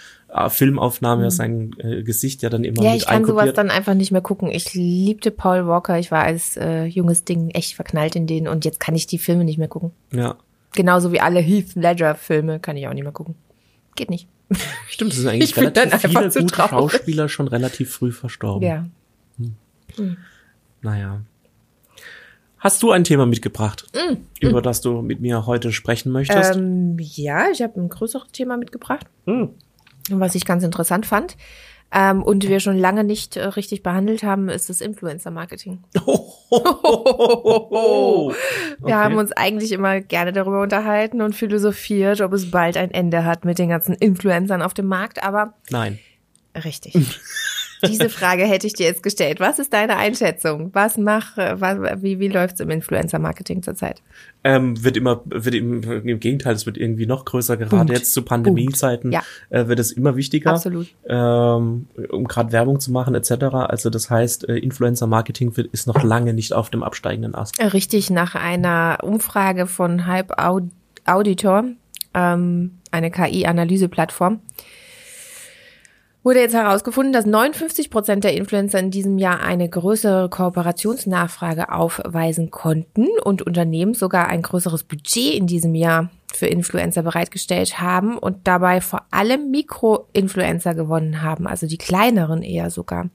Filmaufnahme 0.48 1.24
mhm. 1.24 1.30
sein 1.30 1.76
äh, 1.78 2.02
Gesicht 2.02 2.42
ja 2.42 2.50
dann 2.50 2.64
immer 2.64 2.82
Ja, 2.82 2.94
ich 2.94 3.06
kann 3.06 3.24
sowas 3.24 3.52
dann 3.54 3.70
einfach 3.70 3.94
nicht 3.94 4.12
mehr 4.12 4.20
gucken. 4.20 4.50
Ich 4.50 4.74
liebte 4.74 5.30
Paul 5.30 5.66
Walker. 5.66 5.98
Ich 5.98 6.10
war 6.10 6.22
als 6.22 6.56
äh, 6.56 6.84
junges 6.84 7.24
Ding 7.24 7.50
echt 7.50 7.74
verknallt 7.74 8.16
in 8.16 8.26
den 8.26 8.46
und 8.46 8.64
jetzt 8.64 8.78
kann 8.78 8.94
ich 8.94 9.06
die 9.06 9.18
Filme 9.18 9.44
nicht 9.44 9.58
mehr 9.58 9.68
gucken. 9.68 9.92
Ja. 10.12 10.36
Genauso 10.72 11.12
wie 11.12 11.20
alle 11.20 11.40
Heath 11.40 11.74
Ledger 11.74 12.14
Filme 12.14 12.60
kann 12.60 12.76
ich 12.76 12.86
auch 12.86 12.92
nicht 12.92 13.04
mehr 13.04 13.12
gucken. 13.12 13.34
Geht 13.94 14.10
nicht. 14.10 14.28
Stimmt, 14.88 15.12
es 15.12 15.18
sind 15.18 15.28
eigentlich 15.28 15.50
ich 15.50 15.56
relativ 15.56 16.00
viele 16.02 16.28
gute 16.28 16.46
traurig. 16.46 16.92
Schauspieler 16.92 17.28
schon 17.28 17.48
relativ 17.48 17.92
früh 17.92 18.12
verstorben. 18.12 18.68
Ja. 18.68 18.86
Hm. 19.38 19.54
Hm. 19.96 20.16
Naja. 20.82 21.22
Hast 22.58 22.82
du 22.82 22.90
ein 22.90 23.04
Thema 23.04 23.26
mitgebracht, 23.26 23.86
mm, 23.94 24.16
über 24.40 24.60
mm. 24.60 24.62
das 24.62 24.80
du 24.80 25.00
mit 25.02 25.20
mir 25.20 25.46
heute 25.46 25.72
sprechen 25.72 26.10
möchtest? 26.10 26.56
Ähm, 26.56 26.96
ja, 26.98 27.48
ich 27.52 27.62
habe 27.62 27.80
ein 27.80 27.88
größeres 27.88 28.32
Thema 28.32 28.56
mitgebracht. 28.56 29.06
Mm 29.26 29.46
was 30.10 30.34
ich 30.34 30.44
ganz 30.44 30.62
interessant 30.64 31.06
fand. 31.06 31.36
Ähm, 31.92 32.24
und 32.24 32.48
wir 32.48 32.58
schon 32.58 32.76
lange 32.76 33.04
nicht 33.04 33.36
äh, 33.36 33.44
richtig 33.44 33.84
behandelt 33.84 34.24
haben, 34.24 34.48
ist 34.48 34.68
das 34.68 34.80
Influencer-Marketing. 34.80 35.84
Oh, 36.04 36.32
wir 38.30 38.34
okay. 38.82 38.92
haben 38.92 39.16
uns 39.16 39.30
eigentlich 39.30 39.70
immer 39.70 40.00
gerne 40.00 40.32
darüber 40.32 40.62
unterhalten 40.62 41.22
und 41.22 41.36
philosophiert, 41.36 42.20
ob 42.22 42.32
es 42.32 42.50
bald 42.50 42.76
ein 42.76 42.90
Ende 42.90 43.24
hat 43.24 43.44
mit 43.44 43.60
den 43.60 43.68
ganzen 43.68 43.94
Influencern 43.94 44.62
auf 44.62 44.74
dem 44.74 44.86
Markt, 44.86 45.22
aber 45.22 45.54
nein. 45.70 46.00
Richtig. 46.56 46.94
Diese 47.86 48.08
Frage 48.08 48.44
hätte 48.44 48.66
ich 48.66 48.72
dir 48.72 48.86
jetzt 48.86 49.02
gestellt. 49.02 49.40
Was 49.40 49.58
ist 49.58 49.72
deine 49.72 49.96
Einschätzung? 49.96 50.70
Was 50.72 50.96
mach, 50.96 51.36
was, 51.36 52.02
wie, 52.02 52.18
wie 52.20 52.28
läuft's 52.28 52.60
im 52.60 52.70
Influencer-Marketing 52.70 53.62
zurzeit? 53.62 54.02
Ähm, 54.44 54.82
wird 54.82 54.96
immer, 54.96 55.20
wird 55.26 55.54
im, 55.54 55.82
im 55.82 56.20
Gegenteil, 56.20 56.54
es 56.54 56.66
wird 56.66 56.78
irgendwie 56.78 57.06
noch 57.06 57.24
größer. 57.24 57.56
Gerade 57.56 57.76
Punkt. 57.76 57.90
jetzt 57.92 58.14
zu 58.14 58.22
Pandemiezeiten 58.22 59.12
Ja. 59.12 59.22
äh, 59.50 59.66
wird 59.68 59.78
es 59.78 59.92
immer 59.92 60.16
wichtiger, 60.16 60.52
Absolut. 60.52 60.86
ähm, 61.08 61.88
um 62.10 62.24
gerade 62.28 62.52
Werbung 62.52 62.80
zu 62.80 62.92
machen 62.92 63.14
etc. 63.14 63.30
Also 63.52 63.90
das 63.90 64.08
heißt, 64.10 64.48
äh, 64.48 64.56
Influencer-Marketing 64.56 65.52
ist 65.72 65.86
noch 65.86 66.02
lange 66.02 66.32
nicht 66.32 66.52
auf 66.52 66.70
dem 66.70 66.82
absteigenden 66.82 67.34
Ast. 67.34 67.60
Richtig, 67.72 68.10
nach 68.10 68.34
einer 68.34 68.98
Umfrage 69.02 69.66
von 69.66 70.06
Hype 70.06 70.38
Aud- 70.38 70.70
Auditor, 71.04 71.64
ähm, 72.14 72.78
eine 72.90 73.10
KI-Analyseplattform, 73.10 74.40
wurde 76.26 76.40
jetzt 76.40 76.54
herausgefunden, 76.54 77.12
dass 77.12 77.24
59 77.24 77.88
Prozent 77.88 78.24
der 78.24 78.34
Influencer 78.34 78.80
in 78.80 78.90
diesem 78.90 79.16
Jahr 79.16 79.42
eine 79.42 79.68
größere 79.68 80.28
Kooperationsnachfrage 80.28 81.70
aufweisen 81.70 82.50
konnten 82.50 83.06
und 83.22 83.42
Unternehmen 83.42 83.94
sogar 83.94 84.26
ein 84.26 84.42
größeres 84.42 84.82
Budget 84.82 85.34
in 85.34 85.46
diesem 85.46 85.76
Jahr 85.76 86.10
für 86.34 86.48
Influencer 86.48 87.04
bereitgestellt 87.04 87.80
haben 87.80 88.18
und 88.18 88.38
dabei 88.48 88.80
vor 88.80 89.06
allem 89.12 89.52
Mikro-Influencer 89.52 90.74
gewonnen 90.74 91.22
haben, 91.22 91.46
also 91.46 91.68
die 91.68 91.78
kleineren 91.78 92.42
eher 92.42 92.70
sogar. 92.70 93.08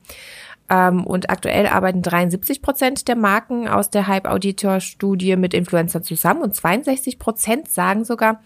Ähm, 0.70 1.06
und 1.06 1.30
aktuell 1.30 1.68
arbeiten 1.68 2.01
73 2.01 2.62
Prozent 2.62 3.10
der 3.10 3.18
Marken 3.18 3.68
aus 3.68 3.89
der 3.89 4.08
Hype-Auditor-Studie 4.08 5.36
mit 5.36 5.53
Influencern 5.53 6.03
zusammen 6.03 6.44
und 6.44 6.56
62 6.56 7.20
Prozent 7.20 7.70
sagen 7.70 8.06
sogar, 8.06 8.41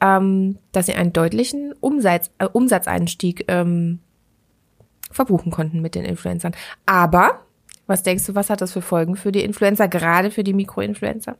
ähm, 0.00 0.58
dass 0.72 0.86
sie 0.86 0.94
einen 0.94 1.12
deutlichen 1.12 1.72
Umsatz, 1.78 2.32
äh, 2.38 2.46
Umsatzeinstieg 2.46 3.44
ähm, 3.46 4.00
verbuchen 5.10 5.50
konnten 5.50 5.80
mit 5.80 5.94
den 5.94 6.04
Influencern. 6.04 6.52
Aber, 6.86 7.40
was 7.86 8.02
denkst 8.02 8.26
du, 8.26 8.34
was 8.34 8.50
hat 8.50 8.60
das 8.60 8.72
für 8.72 8.82
Folgen 8.82 9.16
für 9.16 9.32
die 9.32 9.42
Influencer, 9.42 9.88
gerade 9.88 10.30
für 10.30 10.44
die 10.44 10.54
Mikroinfluencer? 10.54 11.36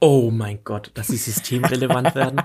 Oh 0.00 0.30
mein 0.32 0.58
Gott, 0.64 0.90
dass 0.94 1.08
sie 1.08 1.16
systemrelevant 1.16 2.14
werden. 2.14 2.42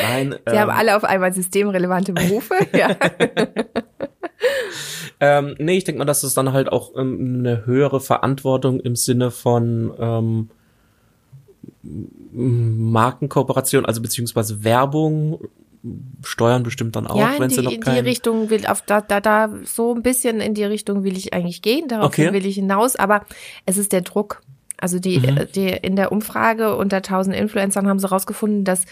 Nein, 0.00 0.36
Sie 0.48 0.58
haben 0.58 0.70
alle 0.70 0.96
auf 0.96 1.02
einmal 1.02 1.32
systemrelevante 1.32 2.12
Berufe. 2.12 2.54
ja. 2.72 2.96
Ähm, 5.22 5.54
nee, 5.58 5.76
ich 5.76 5.84
denke 5.84 5.98
mal, 5.98 6.06
dass 6.06 6.22
es 6.22 6.32
dann 6.32 6.52
halt 6.52 6.72
auch 6.72 6.96
ähm, 6.96 7.40
eine 7.40 7.66
höhere 7.66 8.00
Verantwortung 8.00 8.80
im 8.80 8.96
Sinne 8.96 9.30
von 9.30 9.92
ähm, 9.98 10.50
Markenkooperation, 12.32 13.84
also 13.84 14.00
beziehungsweise 14.00 14.64
Werbung, 14.64 15.40
Steuern 16.22 16.62
bestimmt 16.62 16.94
dann 16.96 17.06
auch, 17.06 17.16
ja, 17.18 17.34
in 17.34 17.40
wenn 17.40 17.48
die, 17.48 17.54
sie 17.54 17.62
noch 17.62 17.72
in 17.72 17.80
die 17.80 17.84
kein... 17.84 18.04
Richtung 18.04 18.50
will, 18.50 18.66
auf 18.66 18.82
da, 18.82 19.00
da, 19.00 19.20
da, 19.20 19.50
so 19.64 19.94
ein 19.94 20.02
bisschen 20.02 20.40
in 20.40 20.54
die 20.54 20.64
Richtung 20.64 21.04
will 21.04 21.16
ich 21.16 21.32
eigentlich 21.32 21.62
gehen, 21.62 21.88
darauf 21.88 22.08
Okay. 22.08 22.32
will 22.32 22.44
ich 22.44 22.56
hinaus, 22.56 22.96
aber 22.96 23.24
es 23.66 23.78
ist 23.78 23.92
der 23.92 24.02
Druck. 24.02 24.42
Also 24.78 24.98
die, 24.98 25.18
Mhm. 25.18 25.46
die, 25.54 25.68
in 25.68 25.96
der 25.96 26.12
Umfrage 26.12 26.76
unter 26.76 26.98
1000 26.98 27.34
Influencern 27.36 27.86
haben 27.88 27.98
sie 27.98 28.08
rausgefunden, 28.08 28.64
dass 28.64 28.84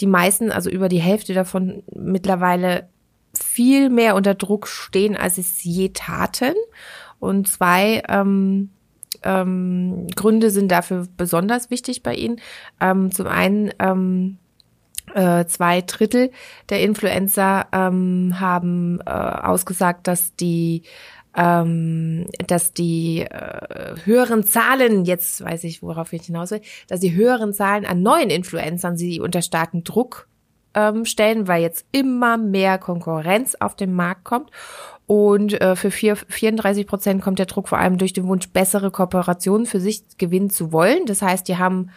die 0.00 0.06
meisten, 0.06 0.50
also 0.52 0.70
über 0.70 0.88
die 0.88 1.00
Hälfte 1.00 1.34
davon 1.34 1.82
mittlerweile 1.94 2.88
viel 3.32 3.90
mehr 3.90 4.14
unter 4.14 4.34
Druck 4.34 4.66
stehen, 4.66 5.16
als 5.16 5.36
sie 5.36 5.40
es 5.42 5.62
je 5.62 5.90
taten. 5.90 6.54
Und 7.18 7.48
zwei, 7.48 8.02
ähm, 8.08 8.70
ähm, 9.22 10.06
Gründe 10.14 10.50
sind 10.50 10.70
dafür 10.70 11.06
besonders 11.16 11.70
wichtig 11.70 12.02
bei 12.02 12.14
ihnen. 12.14 12.40
Ähm, 12.80 13.10
zum 13.12 13.26
einen 13.26 13.70
ähm, 13.78 14.38
äh, 15.16 15.46
zwei 15.46 15.80
Drittel 15.80 16.30
der 16.68 16.82
Influencer 16.82 17.66
ähm, 17.72 18.38
haben 18.38 19.00
äh, 19.06 19.10
ausgesagt, 19.10 20.06
dass 20.06 20.36
die 20.36 20.82
ähm, 21.36 22.26
dass 22.46 22.72
die 22.72 23.20
äh, 23.20 23.96
höheren 24.04 24.44
Zahlen, 24.44 25.04
jetzt 25.04 25.44
weiß 25.44 25.64
ich, 25.64 25.82
worauf 25.82 26.12
ich 26.14 26.22
hinaus 26.22 26.50
will, 26.50 26.62
dass 26.88 27.00
die 27.00 27.14
höheren 27.14 27.52
Zahlen 27.52 27.84
an 27.84 28.02
neuen 28.02 28.30
Influencern 28.30 28.96
sie 28.96 29.20
unter 29.20 29.42
starken 29.42 29.84
Druck 29.84 30.28
ähm, 30.74 31.04
stellen, 31.04 31.46
weil 31.46 31.62
jetzt 31.62 31.84
immer 31.92 32.38
mehr 32.38 32.78
Konkurrenz 32.78 33.54
auf 33.54 33.76
den 33.76 33.92
Markt 33.92 34.24
kommt. 34.24 34.50
Und 35.06 35.60
äh, 35.60 35.76
für 35.76 35.90
vier, 35.90 36.16
34 36.16 36.86
Prozent 36.86 37.22
kommt 37.22 37.38
der 37.38 37.46
Druck 37.46 37.68
vor 37.68 37.78
allem 37.78 37.98
durch 37.98 38.14
den 38.14 38.26
Wunsch, 38.26 38.48
bessere 38.48 38.90
Kooperationen 38.90 39.66
für 39.66 39.80
sich 39.80 40.04
gewinnen 40.16 40.50
zu 40.50 40.72
wollen. 40.72 41.04
Das 41.06 41.20
heißt, 41.20 41.48
die 41.48 41.58
haben 41.58 41.90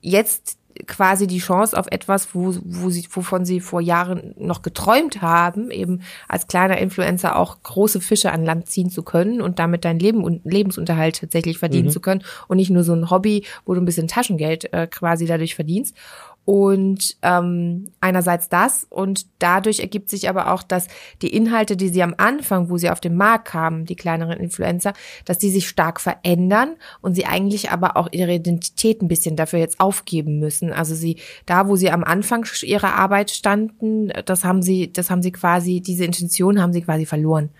jetzt 0.00 0.58
quasi 0.86 1.26
die 1.26 1.38
Chance 1.38 1.78
auf 1.78 1.86
etwas, 1.90 2.34
wo, 2.34 2.54
wo 2.64 2.90
sie, 2.90 3.06
wovon 3.10 3.44
sie 3.44 3.60
vor 3.60 3.80
Jahren 3.80 4.34
noch 4.38 4.62
geträumt 4.62 5.22
haben, 5.22 5.70
eben 5.70 6.02
als 6.28 6.46
kleiner 6.46 6.78
Influencer 6.78 7.36
auch 7.36 7.62
große 7.62 8.00
Fische 8.00 8.32
an 8.32 8.44
Land 8.44 8.68
ziehen 8.68 8.90
zu 8.90 9.02
können 9.02 9.40
und 9.40 9.58
damit 9.58 9.84
dein 9.84 9.98
Leben 9.98 10.24
und 10.24 10.44
Lebensunterhalt 10.44 11.20
tatsächlich 11.20 11.58
verdienen 11.58 11.90
zu 11.90 12.00
können 12.00 12.22
und 12.48 12.56
nicht 12.56 12.70
nur 12.70 12.84
so 12.84 12.94
ein 12.94 13.10
Hobby, 13.10 13.44
wo 13.64 13.74
du 13.74 13.80
ein 13.80 13.84
bisschen 13.84 14.08
Taschengeld 14.08 14.72
äh, 14.72 14.86
quasi 14.86 15.26
dadurch 15.26 15.54
verdienst. 15.54 15.96
Und 16.44 17.16
ähm, 17.22 17.88
einerseits 18.00 18.48
das 18.48 18.84
und 18.90 19.26
dadurch 19.38 19.78
ergibt 19.78 20.10
sich 20.10 20.28
aber 20.28 20.52
auch, 20.52 20.64
dass 20.64 20.88
die 21.22 21.28
Inhalte, 21.28 21.76
die 21.76 21.88
sie 21.88 22.02
am 22.02 22.14
Anfang, 22.16 22.68
wo 22.68 22.78
sie 22.78 22.90
auf 22.90 23.00
den 23.00 23.16
Markt 23.16 23.46
kamen, 23.48 23.84
die 23.84 23.94
kleineren 23.94 24.38
Influencer, 24.38 24.92
dass 25.24 25.38
die 25.38 25.50
sich 25.50 25.68
stark 25.68 26.00
verändern 26.00 26.74
und 27.00 27.14
sie 27.14 27.26
eigentlich 27.26 27.70
aber 27.70 27.96
auch 27.96 28.08
ihre 28.10 28.34
Identität 28.34 29.02
ein 29.02 29.08
bisschen 29.08 29.36
dafür 29.36 29.60
jetzt 29.60 29.78
aufgeben 29.78 30.40
müssen. 30.40 30.72
Also 30.72 30.96
sie, 30.96 31.18
da 31.46 31.68
wo 31.68 31.76
sie 31.76 31.90
am 31.90 32.02
Anfang 32.02 32.44
ihrer 32.62 32.94
Arbeit 32.94 33.30
standen, 33.30 34.10
das 34.24 34.44
haben 34.44 34.62
sie, 34.62 34.92
das 34.92 35.10
haben 35.10 35.22
sie 35.22 35.32
quasi, 35.32 35.80
diese 35.80 36.04
Intention 36.04 36.60
haben 36.60 36.72
sie 36.72 36.82
quasi 36.82 37.06
verloren. 37.06 37.50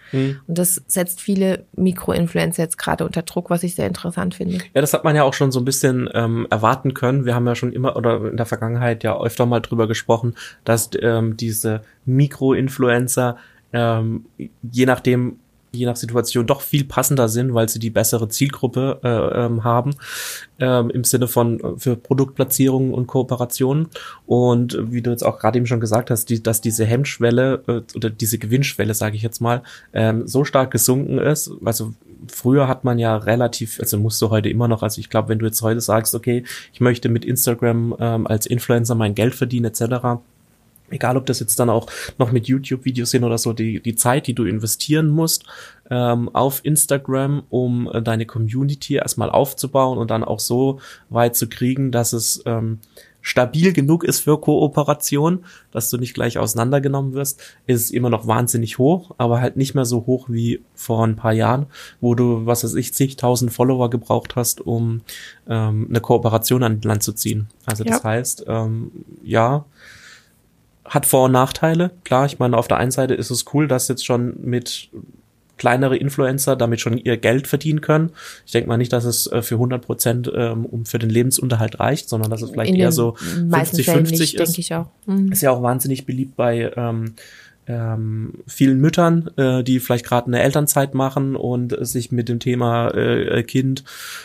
Und 0.49 0.59
das 0.59 0.83
setzt 0.89 1.21
viele 1.21 1.67
Mikroinfluencer 1.77 2.65
jetzt 2.65 2.79
gerade 2.79 3.05
unter 3.05 3.23
Druck, 3.23 3.49
was 3.49 3.63
ich 3.63 3.77
sehr 3.77 3.87
interessant 3.87 4.35
finde. 4.35 4.59
Ja, 4.75 4.81
das 4.81 4.93
hat 4.93 5.05
man 5.05 5.15
ja 5.15 5.23
auch 5.23 5.35
schon 5.35 5.53
so 5.53 5.61
ein 5.61 5.65
bisschen 5.65 6.09
ähm, 6.15 6.49
erwarten 6.51 6.95
können. 6.95 7.25
Wir 7.25 7.37
haben 7.37 7.47
ja 7.47 7.55
schon 7.55 7.73
immer 7.73 7.97
oder 7.97 8.29
in 8.31 8.37
der 8.37 8.47
Vergangenheit 8.47 8.72
ja 9.05 9.21
öfter 9.21 9.47
mal 9.47 9.61
drüber 9.61 9.89
gesprochen, 9.89 10.35
dass 10.65 10.91
ähm, 11.01 11.37
diese 11.37 11.83
Mikro-Influencer 12.05 13.37
ähm, 13.73 14.27
je 14.63 14.87
nachdem 14.87 15.39
je 15.73 15.87
nach 15.87 15.97
Situation 15.97 16.47
doch 16.47 16.61
viel 16.61 16.85
passender 16.85 17.29
sind, 17.29 17.55
weil 17.55 17.69
sie 17.69 17.79
die 17.79 17.91
bessere 17.91 18.29
Zielgruppe 18.29 19.01
äh, 19.03 19.45
ähm, 19.45 19.65
haben 19.65 19.95
ähm, 20.61 20.91
im 20.91 21.05
Sinne 21.05 21.29
von 21.29 21.61
äh, 21.61 21.79
für 21.79 21.97
Produktplatzierungen 21.97 22.93
und 22.93 23.07
Kooperationen 23.07 23.89
und 24.27 24.77
wie 24.93 25.03
du 25.03 25.11
jetzt 25.11 25.25
auch 25.25 25.39
gerade 25.39 25.59
eben 25.59 25.67
schon 25.67 25.81
gesagt 25.81 26.11
hast, 26.11 26.27
die, 26.29 26.43
dass 26.43 26.61
diese 26.61 26.85
Hemmschwelle 26.85 27.63
äh, 27.67 27.97
oder 27.97 28.11
diese 28.11 28.39
Gewinnschwelle, 28.39 28.95
sage 28.95 29.17
ich 29.17 29.23
jetzt 29.23 29.41
mal, 29.41 29.63
ähm, 29.93 30.27
so 30.27 30.45
stark 30.45 30.71
gesunken 30.71 31.19
ist. 31.19 31.51
Also 31.65 31.95
früher 32.29 32.69
hat 32.69 32.85
man 32.85 32.99
ja 32.99 33.17
relativ, 33.17 33.81
also 33.81 33.99
musst 33.99 34.21
du 34.21 34.31
heute 34.31 34.49
immer 34.49 34.69
noch, 34.69 34.83
also 34.83 35.01
ich 35.01 35.11
glaube, 35.11 35.31
wenn 35.31 35.39
du 35.39 35.47
jetzt 35.47 35.63
heute 35.63 35.81
sagst, 35.81 36.15
okay, 36.15 36.45
ich 36.73 36.81
möchte 36.81 37.09
mit 37.09 37.25
Instagram 37.25 37.97
ähm, 37.99 38.27
als 38.27 38.47
Influencer 38.47 38.95
mein 38.95 39.15
Geld 39.15 39.35
verdienen 39.35 39.67
etc., 39.67 40.21
egal 40.93 41.17
ob 41.17 41.27
das 41.27 41.41
jetzt 41.41 41.59
dann 41.59 41.71
auch 41.71 41.87
noch 42.19 42.33
mit 42.33 42.47
YouTube-Videos 42.47 43.11
sind 43.11 43.25
oder 43.25 43.39
so, 43.39 43.53
die, 43.53 43.81
die 43.81 43.95
Zeit, 43.95 44.27
die 44.27 44.35
du 44.35 44.45
investieren 44.45 45.09
musst 45.09 45.45
ähm, 45.91 46.29
auf 46.35 46.61
Instagram, 46.65 47.43
um 47.51 47.91
äh, 47.93 48.03
deine 48.03 48.27
Community 48.27 48.95
erstmal 48.95 49.31
aufzubauen 49.31 49.99
und 49.99 50.11
dann 50.11 50.25
auch 50.25 50.41
so 50.41 50.79
weit 51.11 51.37
zu 51.37 51.49
kriegen, 51.49 51.91
dass 51.91 52.13
es 52.13 52.43
ähm, 52.47 52.79
stabil 53.25 53.73
genug 53.73 54.03
ist 54.03 54.21
für 54.21 54.41
Kooperation, 54.41 55.45
dass 55.71 55.89
du 55.91 55.97
nicht 55.97 56.13
gleich 56.13 56.39
auseinandergenommen 56.39 57.13
wirst, 57.15 57.41
ist 57.67 57.93
immer 57.93 58.11
noch 58.11 58.27
wahnsinnig 58.27 58.79
hoch, 58.79 59.15
aber 59.17 59.41
halt 59.41 59.57
nicht 59.57 59.75
mehr 59.75 59.85
so 59.85 60.07
hoch 60.07 60.29
wie 60.29 60.61
vor 60.75 61.07
ein 61.07 61.15
paar 61.17 61.33
Jahren, 61.33 61.67
wo 62.01 62.15
du, 62.17 62.47
was 62.47 62.65
weiß 62.65 62.75
ich, 62.75 62.93
zigtausend 62.95 63.53
Follower 63.53 63.91
gebraucht 63.91 64.35
hast, 64.35 64.61
um 64.61 65.03
ähm, 65.49 65.87
eine 65.89 66.01
Kooperation 66.01 66.65
an 66.65 66.81
Land 66.83 67.05
zu 67.05 67.13
ziehen. 67.13 67.47
Also 67.65 67.85
das 67.85 67.99
Ja. 67.99 68.05
heißt, 68.05 68.45
ähm, 68.49 68.91
ja, 69.23 69.65
hat 70.93 71.07
Vor- 71.07 71.25
und 71.25 71.33
Nachteile. 71.33 71.91
Klar, 72.05 72.27
ich 72.27 72.39
meine, 72.39 72.57
auf 72.59 72.69
der 72.69 72.77
einen 72.77 72.91
Seite 72.91 73.15
ist 73.15 73.31
es 73.31 73.47
cool, 73.55 73.67
dass 73.67 73.89
jetzt 73.89 74.05
schon 74.05 74.35
mit 74.43 74.91
kleinere 75.57 75.97
Influencer 75.97 76.55
damit 76.55 76.81
schon 76.81 76.99
ihr 76.99 77.17
Geld 77.17 77.47
verdienen 77.47 77.81
können. 77.81 78.11
Ich 78.45 78.53
denke 78.53 78.69
mal 78.69 78.77
nicht, 78.77 78.93
dass 78.93 79.05
es 79.05 79.27
äh, 79.29 79.43
für 79.43 79.55
100 79.55 79.81
Prozent 79.81 80.31
ähm, 80.35 80.67
um 80.67 80.85
für 80.85 80.99
den 80.99 81.09
Lebensunterhalt 81.09 81.81
reicht, 81.81 82.09
sondern 82.09 82.31
dass 82.31 82.43
es 82.43 82.51
vielleicht 82.51 82.75
eher 82.75 82.93
so 82.93 83.17
meisten 83.47 83.83
Fällen 83.83 84.07
50-50 84.07 84.11
nicht, 84.11 84.35
ist. 84.35 84.39
denke 84.39 84.61
ich 84.61 84.75
auch. 84.75 84.89
Mhm. 85.07 85.33
Ist 85.33 85.41
ja 85.41 85.51
auch 85.51 85.63
wahnsinnig 85.63 86.05
beliebt 86.05 86.37
bei 86.37 86.71
ähm, 86.77 87.15
ähm, 87.69 88.35
vielen 88.47 88.81
Müttern, 88.81 89.31
äh, 89.37 89.63
die 89.63 89.79
vielleicht 89.79 90.05
gerade 90.05 90.27
eine 90.27 90.43
Elternzeit 90.43 90.95
machen 90.95 91.37
und 91.37 91.79
äh, 91.79 91.85
sich 91.85 92.11
mit 92.11 92.29
dem 92.29 92.41
Thema 92.41 92.89
äh, 92.89 93.43
Kind, 93.45 93.85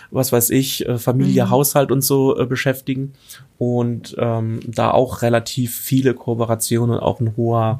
was 0.09 0.31
weiß 0.31 0.49
ich, 0.49 0.87
äh, 0.87 0.97
Familie, 0.97 1.45
Mhm. 1.45 1.49
Haushalt 1.51 1.91
und 1.91 2.01
so 2.01 2.37
äh, 2.39 2.45
beschäftigen 2.45 3.13
und 3.59 4.15
ähm, 4.17 4.59
da 4.65 4.91
auch 4.91 5.21
relativ 5.21 5.75
viele 5.75 6.13
Kooperationen 6.15 6.95
und 6.97 7.01
auch 7.01 7.19
ein 7.19 7.35
hoher, 7.37 7.79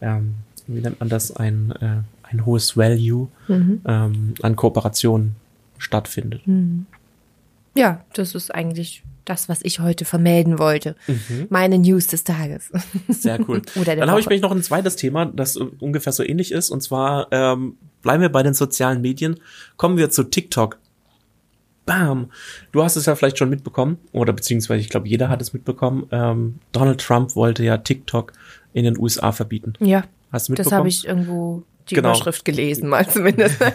ähm, 0.00 0.34
wie 0.68 0.80
nennt 0.80 1.00
man 1.00 1.08
das, 1.08 1.34
ein, 1.34 1.72
äh, 1.80 2.02
ein 2.30 2.46
hohes 2.46 2.76
Value 2.76 3.28
Mhm. 3.48 3.80
ähm, 3.84 4.34
an 4.42 4.56
Kooperationen 4.56 5.34
stattfindet. 5.78 6.42
Ja, 7.74 8.04
das 8.14 8.34
ist 8.36 8.54
eigentlich 8.54 9.02
das, 9.24 9.48
was 9.48 9.60
ich 9.62 9.80
heute 9.80 10.04
vermelden 10.04 10.58
wollte. 10.58 10.96
Meine 11.48 11.78
News 11.78 12.06
des 12.08 12.24
Tages. 12.24 12.70
Sehr 13.08 13.38
cool. 13.48 13.62
Dann 13.84 14.10
habe 14.10 14.20
ich 14.20 14.28
mich 14.28 14.42
noch 14.42 14.52
ein 14.52 14.62
zweites 14.62 14.96
Thema, 14.96 15.26
das 15.26 15.56
äh, 15.56 15.64
ungefähr 15.80 16.12
so 16.12 16.22
ähnlich 16.22 16.52
ist. 16.52 16.70
Und 16.70 16.82
zwar 16.82 17.28
ähm, 17.30 17.76
bleiben 18.02 18.22
wir 18.22 18.30
bei 18.30 18.42
den 18.42 18.54
sozialen 18.54 19.00
Medien. 19.00 19.38
Kommen 19.76 19.96
wir 19.96 20.10
zu 20.10 20.24
TikTok. 20.24 20.78
Bam. 21.84 22.30
Du 22.70 22.82
hast 22.82 22.96
es 22.96 23.06
ja 23.06 23.16
vielleicht 23.16 23.38
schon 23.38 23.50
mitbekommen, 23.50 23.98
oder 24.12 24.32
beziehungsweise 24.32 24.80
ich 24.80 24.88
glaube, 24.88 25.08
jeder 25.08 25.28
hat 25.28 25.42
es 25.42 25.52
mitbekommen. 25.52 26.06
Ähm, 26.12 26.60
Donald 26.70 27.00
Trump 27.00 27.34
wollte 27.34 27.64
ja 27.64 27.78
TikTok 27.78 28.32
in 28.72 28.84
den 28.84 28.96
USA 28.98 29.32
verbieten. 29.32 29.72
Ja, 29.80 30.04
Hast 30.30 30.48
du 30.48 30.54
das 30.54 30.64
mitbekommen? 30.66 30.78
habe 30.78 30.88
ich 30.88 31.06
irgendwo 31.06 31.62
die 31.90 31.94
Genau. 31.96 32.10
Überschrift 32.10 32.44
gelesen, 32.44 32.88
mal 32.88 33.06
zumindest. 33.08 33.58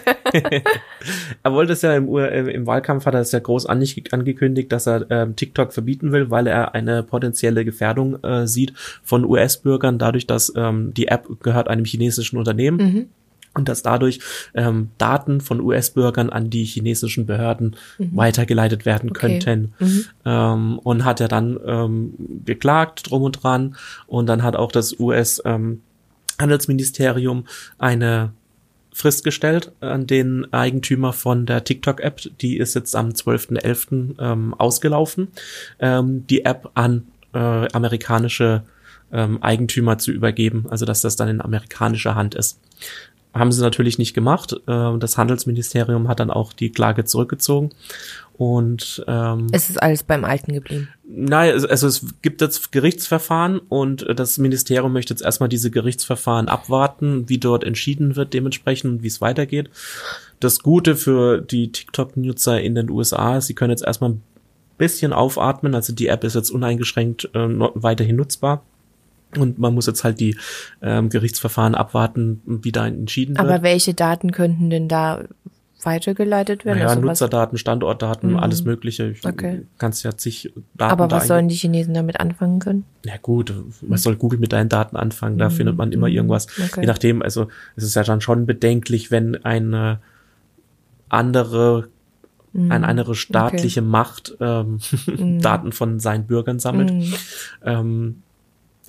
Er 1.43 1.53
wollte 1.53 1.73
es 1.73 1.81
ja 1.81 1.95
im, 1.95 2.13
äh, 2.17 2.51
im 2.51 2.65
Wahlkampf 2.67 3.05
hat 3.05 3.13
er 3.13 3.21
es 3.21 3.31
ja 3.31 3.39
groß 3.39 3.69
ange- 3.69 4.11
angekündigt, 4.13 4.71
dass 4.71 4.87
er 4.87 5.05
ähm, 5.09 5.35
TikTok 5.35 5.71
verbieten 5.73 6.11
will, 6.11 6.29
weil 6.29 6.47
er 6.47 6.73
eine 6.75 7.03
potenzielle 7.03 7.63
Gefährdung 7.63 8.21
äh, 8.23 8.45
sieht 8.47 8.73
von 9.03 9.23
US-Bürgern, 9.23 9.99
dadurch, 9.99 10.27
dass 10.27 10.51
ähm, 10.55 10.93
die 10.93 11.07
App 11.07 11.27
gehört 11.41 11.67
einem 11.69 11.85
chinesischen 11.85 12.37
Unternehmen. 12.37 12.77
Mhm. 12.77 13.05
Und 13.53 13.69
dass 13.69 13.81
dadurch 13.81 14.19
ähm, 14.53 14.89
Daten 14.99 15.41
von 15.41 15.59
US-Bürgern 15.61 16.29
an 16.29 16.51
die 16.51 16.63
chinesischen 16.63 17.25
Behörden 17.25 17.75
weitergeleitet 17.97 18.85
werden 18.85 19.07
Mhm. 19.07 19.11
Okay. 19.15 19.39
könnten. 19.39 19.73
Ähm, 20.25 20.79
und 20.83 21.05
hat 21.05 21.19
ja 21.21 21.27
dann 21.27 21.57
ähm, 21.65 22.13
geklagt 22.45 23.09
drum 23.09 23.23
und 23.23 23.41
dran. 23.43 23.75
Und 24.05 24.27
dann 24.27 24.43
hat 24.43 24.55
auch 24.55 24.71
das 24.71 24.99
US 24.99 25.41
ähm, 25.43 25.81
Handelsministerium 26.39 27.47
eine 27.77 28.31
Frist 28.97 29.23
gestellt 29.23 29.71
an 29.79 30.07
den 30.07 30.51
Eigentümer 30.51 31.13
von 31.13 31.45
der 31.45 31.63
TikTok-App. 31.63 32.21
Die 32.41 32.57
ist 32.57 32.73
jetzt 32.73 32.95
am 32.95 33.09
12.11. 33.09 34.15
Ähm, 34.19 34.53
ausgelaufen, 34.55 35.27
ähm, 35.79 36.25
die 36.27 36.45
App 36.45 36.71
an 36.73 37.05
äh, 37.33 37.37
amerikanische 37.37 38.63
ähm, 39.11 39.41
Eigentümer 39.41 39.99
zu 39.99 40.11
übergeben, 40.11 40.65
also 40.69 40.85
dass 40.85 41.01
das 41.01 41.15
dann 41.15 41.29
in 41.29 41.41
amerikanischer 41.41 42.15
Hand 42.15 42.33
ist. 42.33 42.59
Haben 43.33 43.51
sie 43.51 43.61
natürlich 43.61 43.99
nicht 43.99 44.15
gemacht. 44.15 44.53
Äh, 44.67 44.97
das 44.97 45.17
Handelsministerium 45.17 46.07
hat 46.07 46.19
dann 46.19 46.31
auch 46.31 46.51
die 46.51 46.71
Klage 46.71 47.05
zurückgezogen. 47.05 47.71
Und 48.37 49.03
ähm, 49.07 49.47
es 49.51 49.69
ist 49.69 49.81
alles 49.81 50.03
beim 50.03 50.23
Alten 50.23 50.53
geblieben. 50.53 50.89
Nein, 51.09 51.65
also 51.65 51.87
es 51.87 52.05
gibt 52.21 52.41
jetzt 52.41 52.71
Gerichtsverfahren 52.71 53.57
und 53.57 54.05
das 54.15 54.37
Ministerium 54.37 54.93
möchte 54.93 55.13
jetzt 55.13 55.23
erstmal 55.23 55.49
diese 55.49 55.71
Gerichtsverfahren 55.71 56.47
abwarten, 56.47 57.27
wie 57.29 57.39
dort 57.39 57.63
entschieden 57.63 58.15
wird 58.15 58.33
dementsprechend 58.33 58.91
und 58.91 59.03
wie 59.03 59.07
es 59.07 59.21
weitergeht. 59.21 59.71
Das 60.39 60.59
Gute 60.59 60.95
für 60.95 61.41
die 61.41 61.71
TikTok-Nutzer 61.71 62.61
in 62.61 62.75
den 62.75 62.91
USA 62.91 63.37
ist, 63.37 63.47
sie 63.47 63.55
können 63.55 63.71
jetzt 63.71 63.83
erstmal 63.83 64.11
ein 64.11 64.21
bisschen 64.77 65.13
aufatmen, 65.13 65.73
also 65.73 65.93
die 65.93 66.07
App 66.07 66.23
ist 66.23 66.35
jetzt 66.35 66.51
uneingeschränkt 66.51 67.31
äh, 67.33 67.47
weiterhin 67.73 68.17
nutzbar. 68.17 68.63
Und 69.35 69.57
man 69.59 69.73
muss 69.73 69.87
jetzt 69.87 70.03
halt 70.03 70.19
die 70.19 70.37
ähm, 70.81 71.09
Gerichtsverfahren 71.09 71.75
abwarten, 71.75 72.41
wie 72.45 72.71
da 72.71 72.87
entschieden 72.87 73.37
wird. 73.37 73.45
Aber 73.45 73.61
welche 73.61 73.93
Daten 73.93 74.31
könnten 74.31 74.69
denn 74.69 74.87
da 74.87 75.25
weitergeleitet 75.83 76.65
werden? 76.65 76.79
naja, 76.79 76.89
Also 76.89 77.01
was- 77.01 77.05
Nutzerdaten, 77.21 77.57
Standortdaten, 77.57 78.35
alles 78.37 78.63
Mögliche. 78.63 79.09
Ich, 79.09 79.25
Okay. 79.25 79.65
Kannst 79.77 80.03
ja 80.03 80.15
zig 80.17 80.51
Daten 80.75 80.91
aber 80.91 81.07
da 81.07 81.17
was 81.17 81.27
sollen 81.27 81.47
die 81.47 81.55
Chinesen 81.55 81.93
damit 81.93 82.19
anfangen 82.19 82.59
können? 82.59 82.83
Na 83.05 83.13
gut, 83.21 83.53
was 83.81 84.03
soll 84.03 84.15
Google 84.15 84.39
mit 84.39 84.53
deinen 84.53 84.69
Daten 84.69 84.95
anfangen? 84.97 85.37
Da 85.37 85.49
findet 85.49 85.77
man 85.77 85.91
immer 85.91 86.07
irgendwas. 86.07 86.47
Okay. 86.47 86.81
Je 86.81 86.87
nachdem, 86.87 87.21
also 87.21 87.47
es 87.75 87.83
ist 87.83 87.95
ja 87.95 88.03
dann 88.03 88.21
schon 88.21 88.45
bedenklich, 88.45 89.11
wenn 89.11 89.43
eine 89.45 89.99
andere, 91.09 91.89
eine 92.53 92.87
andere 92.87 93.13
staatliche 93.15 93.81
Macht 93.81 94.35
ähm, 94.39 94.79
Daten 95.41 95.71
von 95.71 95.99
seinen 95.99 96.25
Bürgern 96.25 96.59
sammelt. 96.59 96.91
Ähm, 97.63 98.23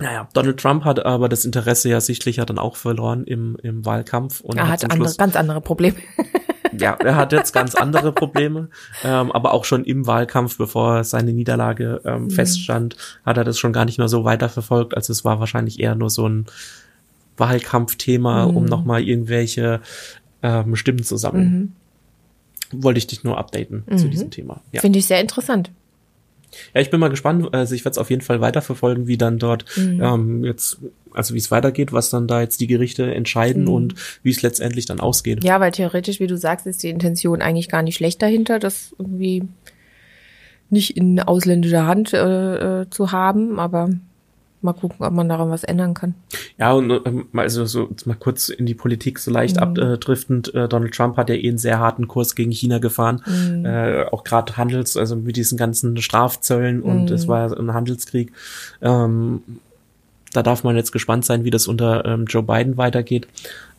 naja, 0.00 0.28
Donald 0.32 0.58
Trump 0.60 0.84
hat 0.84 1.04
aber 1.04 1.28
das 1.28 1.44
Interesse 1.44 1.88
ja 1.90 2.00
sichtlich 2.00 2.36
ja 2.36 2.44
dann 2.44 2.58
auch 2.58 2.76
verloren 2.76 3.24
im, 3.24 3.56
im 3.62 3.84
Wahlkampf 3.84 4.40
und 4.40 4.56
Er 4.56 4.68
hat 4.68 4.80
zum 4.80 4.90
andere, 4.90 5.08
Schluss, 5.08 5.16
ganz 5.18 5.36
andere 5.36 5.60
Probleme. 5.60 5.96
ja, 6.76 6.94
er 6.94 7.16
hat 7.16 7.32
jetzt 7.32 7.52
ganz 7.52 7.74
andere 7.74 8.12
Probleme, 8.12 8.68
ähm, 9.04 9.30
aber 9.32 9.52
auch 9.52 9.64
schon 9.64 9.84
im 9.84 10.06
Wahlkampf, 10.06 10.58
bevor 10.58 11.04
seine 11.04 11.32
Niederlage 11.32 12.00
ähm, 12.04 12.30
feststand, 12.30 12.96
hat 13.24 13.36
er 13.36 13.44
das 13.44 13.58
schon 13.58 13.72
gar 13.72 13.84
nicht 13.84 13.98
mehr 13.98 14.08
so 14.08 14.24
weiterverfolgt. 14.24 14.96
Also 14.96 15.12
es 15.12 15.24
war 15.24 15.40
wahrscheinlich 15.40 15.80
eher 15.80 15.94
nur 15.94 16.10
so 16.10 16.28
ein 16.28 16.46
Wahlkampfthema, 17.36 18.44
um 18.44 18.64
nochmal 18.64 19.02
irgendwelche 19.02 19.80
ähm, 20.42 20.76
Stimmen 20.76 21.04
zu 21.04 21.16
sammeln. 21.16 21.74
Wollte 22.72 22.98
ich 22.98 23.06
dich 23.06 23.24
nur 23.24 23.38
updaten 23.38 23.84
zu 23.96 24.08
diesem 24.08 24.30
Thema. 24.30 24.60
Ja. 24.72 24.80
Finde 24.80 24.98
ich 24.98 25.06
sehr 25.06 25.20
interessant. 25.20 25.70
Ja, 26.74 26.80
ich 26.80 26.90
bin 26.90 27.00
mal 27.00 27.08
gespannt. 27.08 27.52
Also 27.52 27.74
ich 27.74 27.84
werde 27.84 27.92
es 27.92 27.98
auf 27.98 28.10
jeden 28.10 28.22
Fall 28.22 28.40
weiterverfolgen, 28.40 29.06
wie 29.06 29.18
dann 29.18 29.38
dort 29.38 29.64
ähm, 29.76 30.44
jetzt, 30.44 30.78
also 31.12 31.34
wie 31.34 31.38
es 31.38 31.50
weitergeht, 31.50 31.92
was 31.92 32.10
dann 32.10 32.26
da 32.26 32.40
jetzt 32.40 32.60
die 32.60 32.66
Gerichte 32.66 33.14
entscheiden 33.14 33.68
und 33.68 33.94
wie 34.22 34.30
es 34.30 34.42
letztendlich 34.42 34.86
dann 34.86 35.00
ausgeht. 35.00 35.44
Ja, 35.44 35.60
weil 35.60 35.72
theoretisch, 35.72 36.20
wie 36.20 36.26
du 36.26 36.36
sagst, 36.36 36.66
ist 36.66 36.82
die 36.82 36.90
Intention 36.90 37.42
eigentlich 37.42 37.68
gar 37.68 37.82
nicht 37.82 37.96
schlecht 37.96 38.22
dahinter, 38.22 38.58
das 38.58 38.94
irgendwie 38.98 39.42
nicht 40.70 40.96
in 40.96 41.20
ausländischer 41.20 41.86
Hand 41.86 42.12
äh, 42.12 42.82
äh, 42.82 42.90
zu 42.90 43.12
haben, 43.12 43.58
aber 43.58 43.90
mal 44.60 44.72
gucken, 44.72 45.04
ob 45.04 45.12
man 45.12 45.28
daran 45.28 45.50
was 45.50 45.64
ändern 45.64 45.94
kann. 45.94 46.14
Ja, 46.58 46.72
und 46.72 46.90
ähm, 46.90 47.26
also 47.34 47.64
so 47.64 47.88
mal 48.04 48.16
kurz 48.16 48.48
in 48.48 48.66
die 48.66 48.74
Politik 48.74 49.18
so 49.18 49.30
leicht 49.30 49.58
abdriftend. 49.58 50.54
Äh, 50.54 50.68
Donald 50.68 50.94
Trump 50.94 51.16
hat 51.16 51.28
ja 51.28 51.34
eh 51.34 51.48
einen 51.48 51.58
sehr 51.58 51.78
harten 51.78 52.08
Kurs 52.08 52.34
gegen 52.34 52.50
China 52.50 52.78
gefahren. 52.78 53.22
Äh, 53.64 54.04
auch 54.10 54.24
gerade 54.24 54.56
Handels, 54.56 54.96
also 54.96 55.16
mit 55.16 55.36
diesen 55.36 55.58
ganzen 55.58 55.96
Strafzöllen 55.98 56.82
und 56.82 57.10
es 57.10 57.28
war 57.28 57.56
ein 57.58 57.72
Handelskrieg. 57.72 58.32
Ähm, 58.80 59.42
da 60.32 60.42
darf 60.42 60.64
man 60.64 60.76
jetzt 60.76 60.92
gespannt 60.92 61.24
sein, 61.24 61.44
wie 61.44 61.50
das 61.50 61.66
unter 61.66 62.04
ähm, 62.04 62.26
Joe 62.26 62.42
Biden 62.42 62.76
weitergeht. 62.76 63.28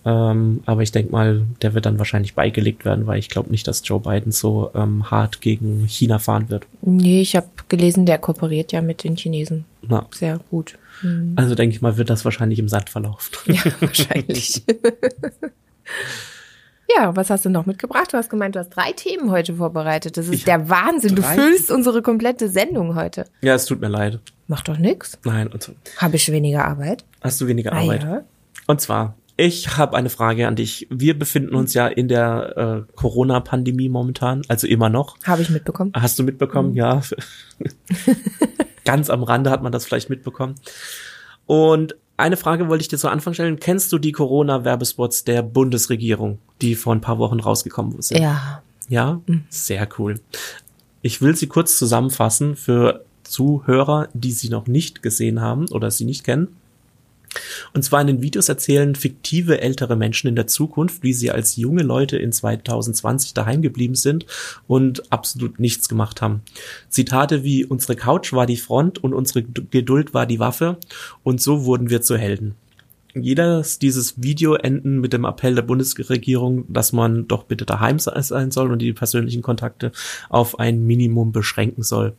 Ähm, 0.05 0.61
aber 0.65 0.81
ich 0.81 0.91
denke 0.91 1.11
mal, 1.11 1.41
der 1.61 1.73
wird 1.73 1.85
dann 1.85 1.99
wahrscheinlich 1.99 2.33
beigelegt 2.33 2.85
werden, 2.85 3.05
weil 3.05 3.19
ich 3.19 3.29
glaube 3.29 3.51
nicht, 3.51 3.67
dass 3.67 3.81
Joe 3.85 3.99
Biden 3.99 4.31
so 4.31 4.71
ähm, 4.73 5.11
hart 5.11 5.41
gegen 5.41 5.85
China 5.87 6.19
fahren 6.19 6.49
wird. 6.49 6.65
Nee, 6.81 7.21
ich 7.21 7.35
habe 7.35 7.47
gelesen, 7.67 8.05
der 8.05 8.17
kooperiert 8.17 8.71
ja 8.71 8.81
mit 8.81 9.03
den 9.03 9.15
Chinesen 9.17 9.65
Na, 9.81 10.05
sehr 10.13 10.39
gut. 10.49 10.77
also 11.35 11.53
denke 11.55 11.75
ich 11.75 11.81
mal, 11.81 11.97
wird 11.97 12.09
das 12.09 12.23
wahrscheinlich 12.25 12.59
im 12.59 12.69
Sand 12.69 12.89
verlaufen. 12.89 13.33
Ja, 13.53 13.61
wahrscheinlich. 13.81 14.63
ja, 16.97 17.15
was 17.15 17.29
hast 17.29 17.45
du 17.45 17.49
noch 17.49 17.65
mitgebracht? 17.65 18.11
Du 18.13 18.17
hast 18.17 18.29
gemeint, 18.29 18.55
du 18.55 18.59
hast 18.59 18.69
drei 18.69 18.91
Themen 18.93 19.31
heute 19.31 19.55
vorbereitet. 19.55 20.17
Das 20.17 20.25
ist 20.27 20.33
Ich 20.33 20.43
der 20.45 20.69
Wahnsinn. 20.69 21.15
Du 21.15 21.21
füllst 21.23 21.71
unsere 21.71 22.01
komplette 22.01 22.49
Sendung 22.49 22.95
heute. 22.95 23.25
ja, 23.41 23.53
es 23.55 23.65
tut 23.65 23.79
mir 23.81 23.89
leid. 23.89 24.19
Macht 24.47 24.67
doch 24.67 24.77
nix. 24.77 25.17
Nein, 25.25 25.47
und 25.47 25.61
so. 25.61 25.73
Habe 25.97 26.15
ich 26.15 26.31
weniger 26.31 26.65
Arbeit? 26.65 27.05
Hast 27.21 27.39
du 27.41 27.47
weniger 27.47 27.73
Ah, 27.73 27.81
Arbeit? 27.81 28.03
ja. 28.03 28.21
Und 28.65 28.81
zwar, 28.81 29.15
ich 29.39 29.77
habe 29.77 29.95
eine 29.95 30.09
Frage 30.09 30.47
an 30.47 30.57
dich. 30.57 30.85
Wir 30.89 31.17
befinden 31.17 31.55
uns 31.55 31.73
ja 31.73 31.87
in 31.87 32.09
der 32.09 32.85
äh, 32.87 32.93
Corona-Pandemie 32.95 33.87
momentan, 33.87 34.41
also 34.49 34.67
immer 34.67 34.89
noch. 34.89 35.17
Habe 35.25 35.41
ich 35.41 35.49
mitbekommen. 35.49 35.93
Hast 35.95 36.19
du 36.19 36.23
mitbekommen? 36.23 36.73
Ja. 36.73 37.01
Ganz 38.85 39.09
am 39.09 39.23
Rande 39.23 39.49
hat 39.49 39.63
man 39.63 39.71
das 39.71 39.85
vielleicht 39.85 40.09
mitbekommen. 40.09 40.55
Und 41.45 41.95
eine 42.17 42.35
Frage 42.35 42.67
wollte 42.67 42.81
ich 42.81 42.89
dir 42.89 42.97
zu 42.97 43.07
Anfang 43.07 43.33
stellen. 43.33 43.59
Kennst 43.61 43.93
du 43.93 43.97
die 43.97 44.11
Corona-Werbespots 44.11 45.23
der 45.23 45.41
Bundesregierung, 45.41 46.39
die 46.61 46.75
vor 46.75 46.93
ein 46.93 47.01
paar 47.01 47.17
Wochen 47.17 47.39
rausgekommen 47.39 48.01
sind? 48.01 48.19
Ja. 48.19 48.61
Ja, 48.89 49.21
sehr 49.49 49.87
cool. 49.97 50.19
Ich 51.01 51.21
will 51.21 51.35
sie 51.35 51.47
kurz 51.47 51.77
zusammenfassen 51.77 52.57
für 52.57 53.05
Zuhörer, 53.23 54.09
die 54.13 54.33
sie 54.33 54.49
noch 54.49 54.67
nicht 54.67 55.01
gesehen 55.01 55.39
haben 55.39 55.69
oder 55.69 55.91
sie 55.91 56.03
nicht 56.03 56.25
kennen. 56.25 56.58
Und 57.73 57.83
zwar 57.83 58.01
in 58.01 58.07
den 58.07 58.21
Videos 58.21 58.49
erzählen 58.49 58.95
fiktive 58.95 59.61
ältere 59.61 59.95
Menschen 59.95 60.27
in 60.27 60.35
der 60.35 60.47
Zukunft, 60.47 61.03
wie 61.03 61.13
sie 61.13 61.31
als 61.31 61.55
junge 61.55 61.83
Leute 61.83 62.17
in 62.17 62.31
2020 62.31 63.33
daheim 63.33 63.61
geblieben 63.61 63.95
sind 63.95 64.25
und 64.67 65.11
absolut 65.11 65.59
nichts 65.59 65.89
gemacht 65.89 66.21
haben. 66.21 66.41
Zitate 66.89 67.43
wie 67.43 67.65
unsere 67.65 67.95
Couch 67.95 68.33
war 68.33 68.45
die 68.45 68.57
Front 68.57 69.03
und 69.03 69.13
unsere 69.13 69.43
Geduld 69.43 70.13
war 70.13 70.25
die 70.25 70.39
Waffe 70.39 70.77
und 71.23 71.41
so 71.41 71.65
wurden 71.65 71.89
wir 71.89 72.01
zu 72.01 72.17
Helden. 72.17 72.55
Jedes 73.15 73.79
dieses 73.79 74.21
Video 74.21 74.53
enden 74.53 74.99
mit 74.99 75.13
dem 75.13 75.25
Appell 75.25 75.55
der 75.55 75.63
Bundesregierung, 75.63 76.65
dass 76.71 76.93
man 76.93 77.27
doch 77.27 77.43
bitte 77.43 77.65
daheim 77.65 77.97
sein 77.97 78.51
soll 78.51 78.71
und 78.71 78.79
die 78.79 78.93
persönlichen 78.93 79.41
Kontakte 79.41 79.91
auf 80.29 80.59
ein 80.59 80.85
Minimum 80.85 81.31
beschränken 81.31 81.81
soll. 81.81 82.13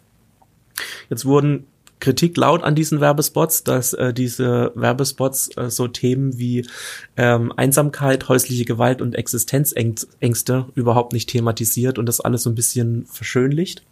Jetzt 1.08 1.24
wurden 1.26 1.66
Kritik 2.00 2.36
laut 2.36 2.62
an 2.62 2.74
diesen 2.74 3.00
Werbespots, 3.00 3.64
dass 3.64 3.92
äh, 3.92 4.12
diese 4.12 4.72
Werbespots 4.74 5.56
äh, 5.56 5.70
so 5.70 5.86
Themen 5.86 6.38
wie 6.38 6.66
ähm, 7.16 7.52
Einsamkeit, 7.56 8.28
häusliche 8.28 8.64
Gewalt 8.64 9.00
und 9.02 9.14
Existenzängste 9.14 10.66
überhaupt 10.74 11.12
nicht 11.12 11.28
thematisiert 11.28 11.98
und 11.98 12.06
das 12.06 12.20
alles 12.20 12.42
so 12.42 12.50
ein 12.50 12.54
bisschen 12.54 13.06
verschönlicht. 13.06 13.84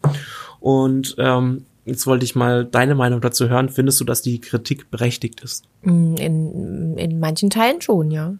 Und 0.60 1.14
ähm, 1.18 1.64
jetzt 1.84 2.06
wollte 2.06 2.24
ich 2.24 2.34
mal 2.34 2.64
deine 2.64 2.94
Meinung 2.94 3.20
dazu 3.20 3.48
hören. 3.48 3.68
Findest 3.68 4.00
du, 4.00 4.04
dass 4.04 4.22
die 4.22 4.40
Kritik 4.40 4.90
berechtigt 4.90 5.40
ist? 5.40 5.64
Mm, 5.82 6.14
In, 6.16 6.96
in 6.96 7.20
manchen 7.20 7.50
Teilen 7.50 7.80
schon, 7.80 8.10
ja. 8.10 8.34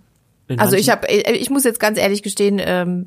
In 0.49 0.59
Also 0.59 0.77
ich 0.77 0.89
habe, 0.91 1.07
ich 1.09 1.51
muss 1.51 1.65
jetzt 1.65 1.79
ganz 1.79 1.99
ehrlich 1.99 2.23
gestehen, 2.23 2.59
ähm, 2.65 3.07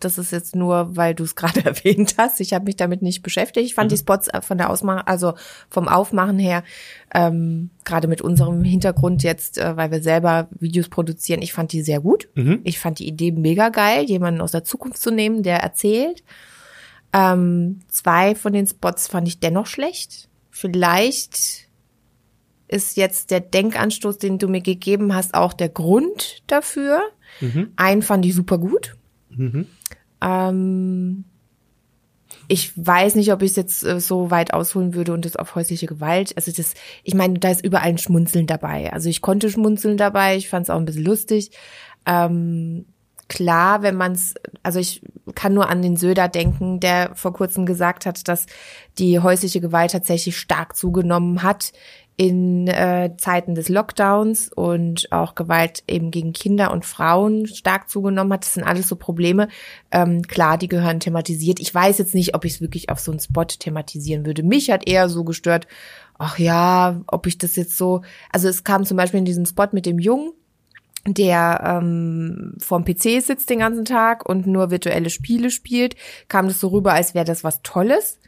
das 0.00 0.16
ist 0.18 0.32
jetzt 0.32 0.56
nur, 0.56 0.96
weil 0.96 1.14
du 1.14 1.22
es 1.24 1.34
gerade 1.36 1.64
erwähnt 1.64 2.14
hast. 2.18 2.40
Ich 2.40 2.52
habe 2.54 2.64
mich 2.64 2.76
damit 2.76 3.02
nicht 3.02 3.22
beschäftigt. 3.22 3.66
Ich 3.66 3.74
fand 3.74 3.90
Mhm. 3.90 3.94
die 3.94 3.98
Spots 3.98 4.28
äh, 4.28 4.40
von 4.40 4.56
der 4.58 4.70
Ausmach, 4.70 5.04
also 5.06 5.34
vom 5.68 5.86
Aufmachen 5.88 6.38
her, 6.38 6.64
ähm, 7.14 7.70
gerade 7.84 8.08
mit 8.08 8.22
unserem 8.22 8.64
Hintergrund 8.64 9.22
jetzt, 9.22 9.58
äh, 9.58 9.76
weil 9.76 9.90
wir 9.90 10.02
selber 10.02 10.48
Videos 10.58 10.88
produzieren, 10.88 11.42
ich 11.42 11.52
fand 11.52 11.72
die 11.72 11.82
sehr 11.82 12.00
gut. 12.00 12.28
Mhm. 12.34 12.60
Ich 12.64 12.78
fand 12.78 12.98
die 12.98 13.06
Idee 13.06 13.32
mega 13.32 13.68
geil, 13.68 14.04
jemanden 14.04 14.40
aus 14.40 14.52
der 14.52 14.64
Zukunft 14.64 14.98
zu 15.00 15.10
nehmen, 15.10 15.42
der 15.42 15.58
erzählt. 15.58 16.22
Ähm, 17.12 17.80
zwei 17.88 18.34
von 18.34 18.52
den 18.54 18.66
Spots 18.66 19.08
fand 19.08 19.28
ich 19.28 19.38
dennoch 19.40 19.66
schlecht. 19.66 20.28
Vielleicht 20.50 21.68
ist 22.72 22.96
jetzt 22.96 23.30
der 23.30 23.40
Denkanstoß, 23.40 24.18
den 24.18 24.38
du 24.38 24.48
mir 24.48 24.62
gegeben 24.62 25.14
hast, 25.14 25.34
auch 25.34 25.52
der 25.52 25.68
Grund 25.68 26.42
dafür. 26.46 27.02
Einen 27.76 28.02
fand 28.02 28.24
ich 28.26 28.34
super 28.34 28.58
gut. 28.58 28.96
Ähm, 30.20 31.24
ich 32.48 32.72
weiß 32.76 33.14
nicht, 33.14 33.32
ob 33.32 33.42
ich 33.42 33.50
es 33.50 33.56
jetzt 33.56 33.84
äh, 33.84 34.00
so 34.00 34.30
weit 34.30 34.52
ausholen 34.52 34.94
würde 34.94 35.12
und 35.12 35.24
das 35.24 35.36
auf 35.36 35.54
häusliche 35.54 35.86
Gewalt. 35.86 36.36
Also 36.36 36.52
das, 36.52 36.74
ich 37.02 37.14
meine, 37.14 37.38
da 37.38 37.50
ist 37.50 37.64
überall 37.64 37.88
ein 37.88 37.98
Schmunzeln 37.98 38.46
dabei. 38.46 38.92
Also 38.92 39.08
ich 39.08 39.20
konnte 39.20 39.50
schmunzeln 39.50 39.96
dabei, 39.96 40.36
ich 40.36 40.48
fand 40.48 40.64
es 40.64 40.70
auch 40.70 40.78
ein 40.78 40.84
bisschen 40.84 41.04
lustig. 41.04 41.50
Ähm, 42.06 42.86
klar, 43.28 43.82
wenn 43.82 43.96
man 43.96 44.12
es, 44.12 44.34
also 44.62 44.78
ich 44.78 45.02
kann 45.34 45.54
nur 45.54 45.70
an 45.70 45.80
den 45.80 45.96
Söder 45.96 46.28
denken, 46.28 46.80
der 46.80 47.12
vor 47.14 47.32
kurzem 47.32 47.64
gesagt 47.64 48.04
hat, 48.04 48.28
dass 48.28 48.46
die 48.98 49.20
häusliche 49.20 49.60
Gewalt 49.60 49.92
tatsächlich 49.92 50.36
stark 50.36 50.76
zugenommen 50.76 51.42
hat 51.42 51.72
in 52.22 52.68
äh, 52.68 53.10
Zeiten 53.16 53.56
des 53.56 53.68
Lockdowns 53.68 54.52
und 54.52 55.10
auch 55.10 55.34
Gewalt 55.34 55.82
eben 55.88 56.12
gegen 56.12 56.32
Kinder 56.32 56.70
und 56.70 56.84
Frauen 56.84 57.48
stark 57.48 57.90
zugenommen 57.90 58.32
hat. 58.32 58.44
Das 58.44 58.54
sind 58.54 58.62
alles 58.62 58.86
so 58.86 58.94
Probleme. 58.94 59.48
Ähm, 59.90 60.22
klar, 60.22 60.56
die 60.56 60.68
gehören 60.68 61.00
thematisiert. 61.00 61.58
Ich 61.58 61.74
weiß 61.74 61.98
jetzt 61.98 62.14
nicht, 62.14 62.36
ob 62.36 62.44
ich 62.44 62.54
es 62.54 62.60
wirklich 62.60 62.90
auf 62.90 63.00
so 63.00 63.10
einen 63.10 63.18
Spot 63.18 63.44
thematisieren 63.44 64.24
würde. 64.24 64.44
Mich 64.44 64.70
hat 64.70 64.88
eher 64.88 65.08
so 65.08 65.24
gestört, 65.24 65.66
ach 66.16 66.38
ja, 66.38 67.00
ob 67.08 67.26
ich 67.26 67.38
das 67.38 67.56
jetzt 67.56 67.76
so, 67.76 68.02
also 68.30 68.46
es 68.46 68.62
kam 68.62 68.84
zum 68.84 68.96
Beispiel 68.96 69.18
in 69.18 69.24
diesem 69.24 69.44
Spot 69.44 69.66
mit 69.72 69.84
dem 69.84 69.98
Jungen, 69.98 70.30
der 71.04 71.80
ähm, 71.82 72.54
vorm 72.58 72.84
PC 72.84 73.20
sitzt 73.20 73.50
den 73.50 73.58
ganzen 73.58 73.84
Tag 73.84 74.28
und 74.28 74.46
nur 74.46 74.70
virtuelle 74.70 75.10
Spiele 75.10 75.50
spielt, 75.50 75.96
kam 76.28 76.46
das 76.46 76.60
so 76.60 76.68
rüber, 76.68 76.92
als 76.92 77.14
wäre 77.14 77.24
das 77.24 77.42
was 77.42 77.62
Tolles. 77.62 78.20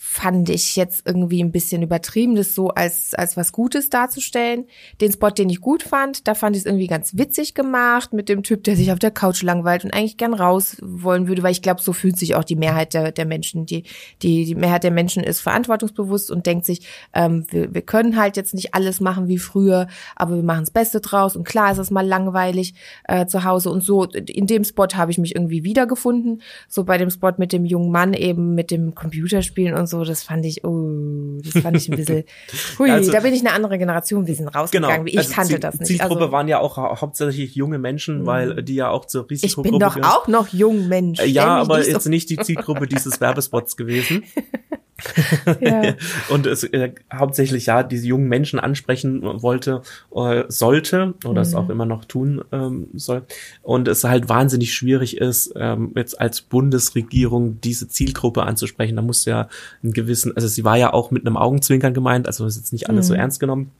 Fand 0.00 0.48
ich 0.48 0.76
jetzt 0.76 1.06
irgendwie 1.06 1.42
ein 1.42 1.50
bisschen 1.50 1.82
übertrieben, 1.82 2.36
das 2.36 2.54
so 2.54 2.68
als, 2.68 3.14
als 3.14 3.36
was 3.36 3.52
Gutes 3.52 3.90
darzustellen. 3.90 4.66
Den 5.00 5.12
Spot, 5.12 5.30
den 5.30 5.50
ich 5.50 5.60
gut 5.60 5.82
fand, 5.82 6.28
da 6.28 6.34
fand 6.34 6.56
ich 6.56 6.60
es 6.60 6.66
irgendwie 6.66 6.86
ganz 6.86 7.16
witzig 7.16 7.54
gemacht 7.54 8.12
mit 8.12 8.28
dem 8.28 8.42
Typ, 8.42 8.62
der 8.64 8.76
sich 8.76 8.92
auf 8.92 8.98
der 8.98 9.10
Couch 9.10 9.42
langweilt 9.42 9.84
und 9.84 9.92
eigentlich 9.92 10.16
gern 10.16 10.34
raus 10.34 10.76
wollen 10.80 11.26
würde, 11.26 11.42
weil 11.42 11.52
ich 11.52 11.62
glaube, 11.62 11.82
so 11.82 11.92
fühlt 11.92 12.16
sich 12.16 12.36
auch 12.36 12.44
die 12.44 12.56
Mehrheit 12.56 12.94
der, 12.94 13.12
der 13.12 13.26
Menschen. 13.26 13.66
Die, 13.66 13.84
die, 14.22 14.44
die 14.44 14.54
Mehrheit 14.54 14.84
der 14.84 14.92
Menschen 14.92 15.24
ist 15.24 15.40
verantwortungsbewusst 15.40 16.30
und 16.30 16.46
denkt 16.46 16.64
sich, 16.64 16.86
ähm, 17.12 17.46
wir, 17.50 17.74
wir 17.74 17.82
können 17.82 18.16
halt 18.16 18.36
jetzt 18.36 18.54
nicht 18.54 18.74
alles 18.74 19.00
machen 19.00 19.28
wie 19.28 19.38
früher, 19.38 19.88
aber 20.14 20.36
wir 20.36 20.44
machen 20.44 20.62
das 20.62 20.70
Beste 20.70 21.00
draus 21.00 21.36
und 21.36 21.44
klar 21.44 21.72
ist 21.72 21.78
es 21.78 21.90
mal 21.90 22.06
langweilig 22.06 22.74
äh, 23.04 23.26
zu 23.26 23.44
Hause 23.44 23.70
und 23.70 23.82
so. 23.82 24.04
In 24.04 24.46
dem 24.46 24.64
Spot 24.64 24.86
habe 24.94 25.10
ich 25.10 25.18
mich 25.18 25.34
irgendwie 25.34 25.64
wiedergefunden. 25.64 26.42
So 26.68 26.84
bei 26.84 26.98
dem 26.98 27.10
Spot 27.10 27.32
mit 27.36 27.52
dem 27.52 27.64
jungen 27.64 27.90
Mann 27.90 28.14
eben 28.14 28.54
mit 28.54 28.70
dem 28.70 28.94
Computerspielen 28.94 29.74
und 29.74 29.87
so, 29.88 30.04
das 30.04 30.22
fand 30.22 30.44
ich, 30.46 30.64
oh, 30.64 31.38
das 31.42 31.62
fand 31.62 31.76
ich 31.76 31.88
ein 31.90 31.96
bisschen, 31.96 32.24
hui, 32.78 32.90
Also- 32.90 33.10
da 33.10 33.20
bin 33.20 33.34
ich 33.34 33.40
eine 33.40 33.52
andere 33.52 33.78
Generation, 33.78 34.26
wir 34.26 34.34
sind 34.34 34.48
rausgegangen, 34.48 35.06
ich 35.06 35.18
Also 35.18 35.32
kannte 35.32 35.50
Ziel- 35.54 35.60
das 35.60 35.74
nicht. 35.80 35.86
Zielgruppe 35.88 36.20
Also, 36.20 36.32
waren 36.32 36.48
ja 36.48 36.60
auch 36.60 36.76
hau- 36.76 37.00
hauptsächlich 37.00 37.54
junge 37.54 37.78
Menschen, 37.78 38.26
weil 38.26 38.62
die 38.62 38.74
ja 38.76 38.90
auch 38.90 39.04
zur 39.06 39.24
ich 39.24 39.30
Risikogruppe 39.42 39.70
bin 39.70 39.80
doch 39.80 39.96
auch 40.02 40.28
noch 40.28 40.48
jung, 40.48 40.88
Mensch. 40.88 41.20
Ja, 41.24 41.56
aber 41.56 41.84
jetzt 41.86 42.06
nicht 42.08 42.30
die 42.30 42.36
Zielgruppe 42.36 42.86
dieses 42.86 43.20
Werbespots 43.20 43.76
gewesen. 43.76 44.24
ja. 45.60 45.94
Und 46.28 46.46
es 46.46 46.64
äh, 46.64 46.92
hauptsächlich 47.12 47.66
ja 47.66 47.82
diese 47.82 48.06
jungen 48.06 48.28
Menschen 48.28 48.58
ansprechen 48.58 49.22
wollte, 49.22 49.82
äh, 50.14 50.44
sollte 50.48 51.14
oder 51.24 51.42
es 51.42 51.52
Mhm. 51.52 51.56
auch 51.58 51.68
immer 51.70 51.86
noch 51.86 52.04
tun 52.04 52.42
ähm, 52.52 52.88
soll. 52.94 53.22
Und 53.62 53.88
es 53.88 54.04
halt 54.04 54.28
wahnsinnig 54.28 54.74
schwierig 54.74 55.16
ist, 55.18 55.52
ähm, 55.56 55.92
jetzt 55.96 56.20
als 56.20 56.40
Bundesregierung 56.42 57.60
diese 57.60 57.88
Zielgruppe 57.88 58.42
anzusprechen. 58.42 58.96
Da 58.96 59.02
muss 59.02 59.24
ja 59.24 59.48
einen 59.82 59.92
gewissen, 59.92 60.34
also 60.36 60.48
sie 60.48 60.64
war 60.64 60.76
ja 60.76 60.92
auch 60.92 61.10
mit 61.10 61.26
einem 61.26 61.36
Augenzwinkern 61.36 61.94
gemeint, 61.94 62.26
also 62.26 62.46
ist 62.46 62.56
jetzt 62.56 62.72
nicht 62.72 62.88
alles 62.88 63.06
Mhm. 63.06 63.08
so 63.08 63.14
ernst 63.14 63.40
genommen. 63.40 63.70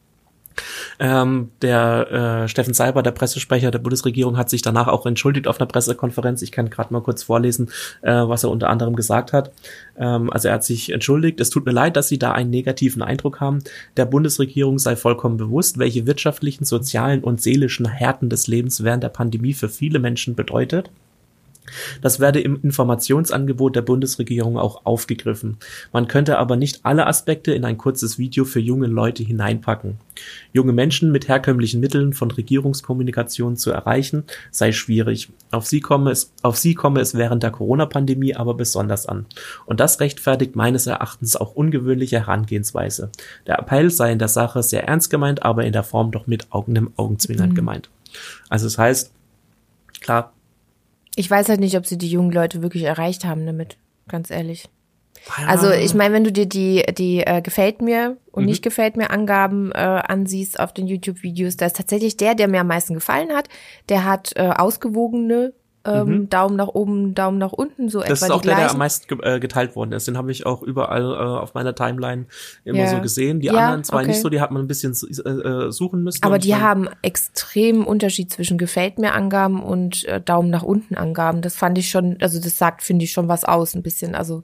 Ähm, 0.99 1.51
der 1.63 2.45
äh, 2.45 2.49
Steffen 2.49 2.75
Seiber, 2.75 3.03
der 3.03 3.13
Pressesprecher 3.13 3.71
der 3.71 3.79
Bundesregierung, 3.79 4.37
hat 4.37 4.51
sich 4.51 4.63
danach 4.63 4.89
auch 4.89 5.07
entschuldigt 5.07 5.47
auf 5.47 5.61
einer 5.61 5.67
Pressekonferenz. 5.67 6.43
Ich 6.43 6.53
kann 6.53 6.71
gerade 6.71 6.93
mal 6.93 7.03
kurz 7.03 7.23
vorlesen, 7.23 7.71
äh, 8.03 8.13
was 8.13 8.45
er 8.45 8.51
unter 8.51 8.71
anderem 8.71 8.97
gesagt 8.97 9.33
hat. 9.33 9.53
Ähm, 9.97 10.31
also 10.31 10.49
er 10.49 10.55
hat 10.55 10.65
sich 10.65 10.93
entschuldigt. 10.93 11.41
Es 11.41 11.51
tut 11.51 11.67
mir 11.67 11.73
leid, 11.73 11.97
dass 11.97 12.09
Sie 12.09 12.19
da 12.19 12.33
einen 12.33 12.51
negativen 12.51 13.03
Eindruck 13.03 13.41
haben. 13.41 13.61
Der 13.97 14.07
Bundesregierung 14.07 14.79
sei 14.79 14.97
vollkommen 14.97 15.37
bewusst, 15.37 15.79
welche 15.79 16.07
wirtschaftlichen, 16.07 16.65
sozialen 16.65 17.23
und 17.23 17.41
seelischen 17.41 17.87
Härten 17.87 18.31
des 18.31 18.47
Lebens 18.47 18.83
während 18.85 19.03
der 19.03 19.09
Pandemie 19.09 19.55
für 19.55 19.69
viele 19.69 19.99
Menschen 19.99 20.35
bedeutet. 20.35 20.91
Das 22.03 22.21
werde 22.21 22.41
im 22.41 22.61
Informationsangebot 22.63 23.77
der 23.77 23.83
Bundesregierung 23.83 24.59
auch 24.59 24.85
aufgegriffen. 24.85 25.59
Man 25.93 26.09
könnte 26.09 26.39
aber 26.39 26.57
nicht 26.57 26.81
alle 26.85 27.07
Aspekte 27.07 27.53
in 27.53 27.65
ein 27.65 27.79
kurzes 27.79 28.19
Video 28.19 28.45
für 28.45 28.61
junge 28.61 28.87
Leute 28.87 29.23
hineinpacken. 29.23 29.99
Junge 30.53 30.73
Menschen 30.73 31.13
mit 31.13 31.29
herkömmlichen 31.29 31.81
Mitteln 31.81 32.13
von 32.13 32.31
Regierungskommunikation 32.31 33.57
zu 33.57 33.71
erreichen, 33.71 34.25
sei 34.51 34.73
schwierig. 34.73 35.29
Auf 35.51 35.67
sie 35.67 35.81
komme 35.81 36.11
es, 36.11 36.33
auf 36.43 36.57
sie 36.57 36.75
komme 36.75 37.01
es 37.01 37.15
während 37.15 37.43
der 37.43 37.51
Corona-Pandemie 37.51 38.35
aber 38.35 38.55
besonders 38.55 39.07
an. 39.07 39.27
Und 39.67 39.81
das 39.81 40.01
rechtfertigt 40.01 40.57
meines 40.57 40.87
Erachtens 40.87 41.37
auch 41.37 41.55
ungewöhnliche 41.55 42.19
Herangehensweise. 42.19 43.11
Der 43.47 43.59
Appell 43.59 43.91
sei 43.91 44.13
in 44.13 44.19
der 44.19 44.29
Sache 44.29 44.63
sehr 44.63 44.87
ernst 44.89 45.11
gemeint, 45.11 45.43
aber 45.43 45.65
in 45.65 45.73
der 45.73 45.85
Form 45.85 46.11
doch 46.11 46.27
mit 46.27 46.51
Augen 46.51 46.77
im 46.77 46.93
Augenzwinkern 46.97 47.55
gemeint. 47.55 47.91
Also 48.49 48.67
es 48.67 48.79
heißt, 48.79 49.13
klar, 50.01 50.33
Ich 51.19 51.29
weiß 51.29 51.49
halt 51.49 51.59
nicht, 51.59 51.77
ob 51.77 51.85
sie 51.85 51.99
die 51.99 52.09
jungen 52.09 52.31
Leute 52.31 52.63
wirklich 52.63 52.85
erreicht 52.85 53.25
haben 53.25 53.45
damit, 53.45 53.77
ganz 54.07 54.31
ehrlich. 54.31 54.69
Also 55.49 55.73
ich 55.73 55.93
meine, 55.93 56.15
wenn 56.15 56.23
du 56.23 56.31
dir 56.31 56.47
die 56.47 56.85
die 56.97 57.27
äh, 57.27 57.43
gefällt 57.43 57.83
mir 57.83 58.17
und 58.31 58.45
nicht 58.45 58.63
gefällt 58.63 58.97
mir 58.97 59.11
Angaben 59.11 59.73
äh, 59.73 59.79
ansiehst 59.79 60.61
auf 60.61 60.73
den 60.73 60.87
YouTube-Videos, 60.87 61.57
da 61.57 61.67
ist 61.67 61.77
tatsächlich 61.77 62.17
der, 62.17 62.37
der 62.37 62.47
mir 62.47 62.61
am 62.61 62.69
meisten 62.69 62.95
gefallen 62.95 63.33
hat. 63.33 63.49
Der 63.89 64.05
hat 64.05 64.33
äh, 64.37 64.49
ausgewogene 64.57 65.55
ähm, 65.95 66.29
Daumen 66.29 66.57
nach 66.57 66.69
oben, 66.69 67.15
Daumen 67.15 67.39
nach 67.39 67.53
unten, 67.53 67.89
so 67.89 67.99
Mhm. 67.99 68.05
Das 68.09 68.23
etwa 68.23 68.27
ist 68.27 68.31
auch 68.33 68.41
die 68.43 68.49
der, 68.49 68.57
der 68.57 68.65
gleichen. 68.65 68.75
am 68.75 68.79
meisten 68.79 69.23
äh, 69.23 69.41
geteilt 69.41 69.77
worden 69.77 69.93
ist. 69.93 70.07
Den 70.09 70.17
habe 70.17 70.31
ich 70.33 70.47
auch 70.47 70.63
überall 70.63 71.03
äh, 71.03 71.17
auf 71.41 71.55
meiner 71.55 71.75
Timeline 71.75 72.27
immer 72.65 72.79
Ja. 72.79 72.89
so 72.89 73.01
gesehen. 73.01 73.41
Die 73.41 73.47
Ja, 73.47 73.55
anderen 73.55 73.85
zwei 73.85 73.99
okay. 73.99 74.07
nicht 74.09 74.21
so, 74.21 74.29
die 74.29 74.41
hat 74.41 74.51
man 74.51 74.63
ein 74.63 74.69
bisschen 74.69 74.93
äh, 74.93 75.31
äh, 75.31 75.71
suchen 75.73 76.03
müssen. 76.03 76.23
Aber 76.23 76.39
die 76.39 76.55
haben 76.57 76.89
extremen 77.03 77.85
Unterschied 77.85 78.33
zwischen 78.33 78.59
gefällt 78.59 78.99
mir 78.99 79.13
Angaben 79.15 79.63
und 79.63 80.05
äh, 80.05 80.21
Daumen 80.21 80.51
nach 80.51 80.63
unten 80.63 80.95
Angaben. 80.95 81.43
Das 81.43 81.57
fand 81.57 81.79
ich 81.79 81.89
schon, 81.91 82.17
also 82.21 82.41
das 82.41 82.57
sagt, 82.59 82.83
finde 82.83 83.05
ich 83.05 83.13
schon 83.13 83.29
was 83.29 83.45
aus, 83.45 83.75
ein 83.75 83.83
bisschen. 83.83 84.15
Also 84.15 84.43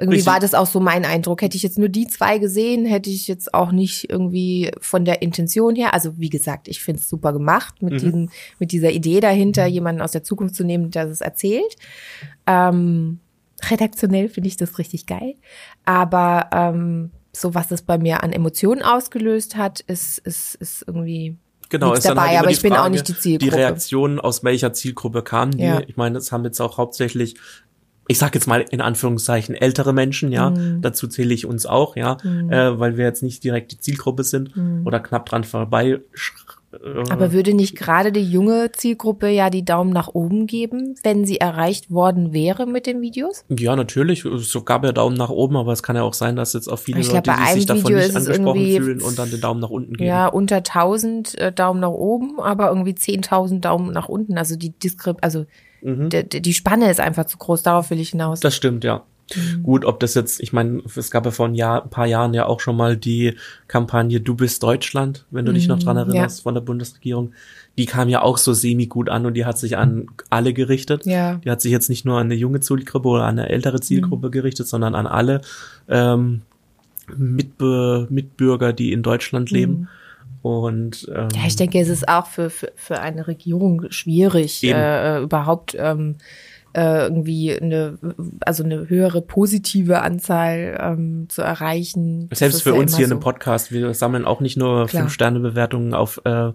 irgendwie 0.00 0.16
Richtig. 0.16 0.32
war 0.32 0.40
das 0.40 0.54
auch 0.54 0.66
so 0.66 0.80
mein 0.80 1.04
Eindruck. 1.04 1.42
Hätte 1.42 1.56
ich 1.56 1.62
jetzt 1.62 1.78
nur 1.78 1.90
die 1.90 2.06
zwei 2.06 2.38
gesehen, 2.38 2.86
hätte 2.86 3.10
ich 3.10 3.28
jetzt 3.28 3.52
auch 3.52 3.70
nicht 3.70 4.08
irgendwie 4.08 4.70
von 4.80 5.04
der 5.04 5.20
Intention 5.20 5.76
her. 5.76 5.92
Also 5.92 6.18
wie 6.18 6.30
gesagt, 6.30 6.68
ich 6.68 6.82
finde 6.82 7.02
es 7.02 7.08
super 7.08 7.34
gemacht 7.34 7.82
mit 7.82 8.00
diesem, 8.00 8.30
mit 8.58 8.72
dieser 8.72 8.90
Idee 8.90 9.20
dahinter, 9.20 9.66
jemanden 9.66 10.00
aus 10.00 10.12
der 10.12 10.22
Zukunft 10.22 10.54
zu 10.54 10.64
nehmen, 10.64 10.90
der 10.90 11.06
das 11.06 11.20
erzählt. 11.20 11.76
Ähm, 12.46 13.20
redaktionell 13.70 14.30
finde 14.30 14.48
ich 14.48 14.56
das 14.56 14.78
richtig 14.78 15.04
geil. 15.04 15.34
Aber 15.84 16.48
ähm, 16.52 17.10
so 17.32 17.54
was 17.54 17.70
es 17.70 17.82
bei 17.82 17.98
mir 17.98 18.22
an 18.22 18.32
Emotionen 18.32 18.82
ausgelöst 18.82 19.56
hat, 19.56 19.80
ist, 19.80 20.18
ist, 20.18 20.54
ist 20.54 20.82
irgendwie 20.86 21.36
Genau, 21.68 21.92
ist 21.92 22.04
dabei, 22.04 22.30
halt 22.30 22.40
aber 22.40 22.50
ich 22.50 22.62
bin 22.62 22.72
auch 22.72 22.78
Frage, 22.78 22.90
nicht 22.90 23.06
die 23.06 23.16
Zielgruppe. 23.16 23.50
Die 23.50 23.56
Reaktionen, 23.56 24.18
aus 24.18 24.42
welcher 24.42 24.72
Zielgruppe 24.72 25.22
kamen 25.22 25.52
die? 25.52 25.62
Ja. 25.62 25.80
Ich 25.86 25.96
meine, 25.96 26.16
das 26.16 26.32
haben 26.32 26.44
jetzt 26.44 26.60
auch 26.60 26.78
hauptsächlich, 26.78 27.36
ich 28.10 28.18
sag 28.18 28.34
jetzt 28.34 28.48
mal 28.48 28.64
in 28.70 28.80
Anführungszeichen, 28.80 29.54
ältere 29.54 29.92
Menschen, 29.92 30.32
ja. 30.32 30.50
Mhm. 30.50 30.82
Dazu 30.82 31.06
zähle 31.06 31.32
ich 31.32 31.46
uns 31.46 31.64
auch, 31.64 31.94
ja, 31.94 32.16
äh, 32.24 32.76
weil 32.76 32.96
wir 32.96 33.04
jetzt 33.04 33.22
nicht 33.22 33.44
direkt 33.44 33.70
die 33.70 33.78
Zielgruppe 33.78 34.24
sind 34.24 34.50
oder 34.84 34.98
knapp 34.98 35.26
dran 35.26 35.44
vorbei. 35.44 36.00
äh, 36.72 36.76
Aber 37.08 37.32
würde 37.32 37.54
nicht 37.54 37.76
gerade 37.76 38.10
die 38.10 38.28
junge 38.28 38.72
Zielgruppe 38.72 39.28
ja 39.28 39.48
die 39.48 39.64
Daumen 39.64 39.92
nach 39.92 40.08
oben 40.08 40.48
geben, 40.48 40.96
wenn 41.04 41.24
sie 41.24 41.38
erreicht 41.38 41.92
worden 41.92 42.32
wäre 42.32 42.66
mit 42.66 42.86
den 42.86 43.00
Videos? 43.00 43.44
Ja, 43.48 43.76
natürlich. 43.76 44.24
Es 44.24 44.58
gab 44.64 44.84
ja 44.84 44.90
Daumen 44.90 45.16
nach 45.16 45.30
oben, 45.30 45.56
aber 45.56 45.72
es 45.72 45.84
kann 45.84 45.94
ja 45.94 46.02
auch 46.02 46.14
sein, 46.14 46.34
dass 46.34 46.52
jetzt 46.52 46.66
auch 46.66 46.80
viele 46.80 47.02
glaub, 47.02 47.24
Leute, 47.28 47.38
die 47.46 47.52
sich 47.54 47.66
davon 47.66 47.84
Video 47.84 47.98
nicht 47.98 48.16
angesprochen 48.16 48.66
fühlen 48.66 49.02
und 49.02 49.20
dann 49.20 49.30
den 49.30 49.40
Daumen 49.40 49.60
nach 49.60 49.70
unten 49.70 49.94
geben. 49.94 50.08
Ja, 50.08 50.26
unter 50.26 50.56
1000 50.56 51.38
äh, 51.38 51.52
Daumen 51.52 51.78
nach 51.78 51.90
oben, 51.90 52.40
aber 52.40 52.70
irgendwie 52.70 52.94
10.000 52.94 53.60
Daumen 53.60 53.92
nach 53.92 54.08
unten. 54.08 54.36
Also 54.36 54.56
die 54.56 54.70
Diskrep, 54.70 55.18
also 55.20 55.46
Mhm. 55.82 56.10
die 56.10 56.54
Spanne 56.54 56.90
ist 56.90 57.00
einfach 57.00 57.26
zu 57.26 57.38
groß. 57.38 57.62
Darauf 57.62 57.90
will 57.90 58.00
ich 58.00 58.10
hinaus. 58.10 58.40
Das 58.40 58.54
stimmt, 58.54 58.84
ja. 58.84 59.04
Mhm. 59.34 59.62
Gut, 59.62 59.84
ob 59.84 60.00
das 60.00 60.14
jetzt, 60.14 60.40
ich 60.40 60.52
meine, 60.52 60.82
es 60.96 61.10
gab 61.10 61.24
ja 61.24 61.30
vor 61.30 61.46
ein, 61.46 61.54
Jahr, 61.54 61.84
ein 61.84 61.90
paar 61.90 62.06
Jahren 62.06 62.34
ja 62.34 62.46
auch 62.46 62.60
schon 62.60 62.76
mal 62.76 62.96
die 62.96 63.36
Kampagne 63.68 64.20
Du 64.20 64.34
bist 64.34 64.62
Deutschland, 64.62 65.26
wenn 65.30 65.44
du 65.44 65.52
dich 65.52 65.68
noch 65.68 65.78
dran 65.78 65.96
mhm, 65.96 66.10
erinnerst, 66.10 66.38
ja. 66.38 66.42
von 66.42 66.54
der 66.54 66.60
Bundesregierung. 66.60 67.32
Die 67.78 67.86
kam 67.86 68.08
ja 68.08 68.22
auch 68.22 68.38
so 68.38 68.52
semi 68.52 68.86
gut 68.86 69.08
an 69.08 69.26
und 69.26 69.34
die 69.34 69.44
hat 69.44 69.58
sich 69.58 69.76
an 69.76 70.06
alle 70.28 70.52
gerichtet. 70.52 71.06
Ja. 71.06 71.36
Die 71.36 71.50
hat 71.50 71.60
sich 71.60 71.72
jetzt 71.72 71.88
nicht 71.88 72.04
nur 72.04 72.18
an 72.18 72.26
eine 72.26 72.34
junge 72.34 72.60
Zielgruppe 72.60 73.08
oder 73.08 73.24
an 73.24 73.38
eine 73.38 73.48
ältere 73.48 73.80
Zielgruppe 73.80 74.28
mhm. 74.28 74.32
gerichtet, 74.32 74.66
sondern 74.66 74.94
an 74.94 75.06
alle 75.06 75.40
ähm, 75.88 76.42
Mitbe 77.16 78.06
Mitbürger, 78.10 78.72
die 78.72 78.92
in 78.92 79.02
Deutschland 79.02 79.50
leben. 79.50 79.88
Und 80.42 81.10
ähm, 81.14 81.28
ja, 81.34 81.46
ich 81.46 81.56
denke, 81.56 81.78
es 81.80 81.88
ist 81.88 82.08
auch 82.08 82.26
für, 82.26 82.50
für, 82.50 82.72
für 82.74 83.00
eine 83.00 83.26
Regierung 83.26 83.90
schwierig, 83.90 84.62
äh, 84.62 85.20
überhaupt 85.20 85.76
ähm, 85.78 86.16
äh, 86.72 87.02
irgendwie 87.02 87.58
eine, 87.58 87.98
also 88.40 88.62
eine 88.62 88.88
höhere 88.88 89.22
positive 89.22 90.02
Anzahl 90.02 90.78
ähm, 90.80 91.26
zu 91.28 91.42
erreichen. 91.42 92.28
Selbst 92.32 92.62
für 92.62 92.70
ja 92.70 92.80
uns 92.80 92.96
hier 92.96 93.06
so. 93.06 93.10
in 93.10 93.12
einem 93.16 93.20
Podcast, 93.20 93.72
wir 93.72 93.92
sammeln 93.92 94.24
auch 94.24 94.40
nicht 94.40 94.56
nur 94.56 94.88
Fünf-Sterne-Bewertungen 94.88 95.94
auf 95.94 96.20
äh, 96.24 96.52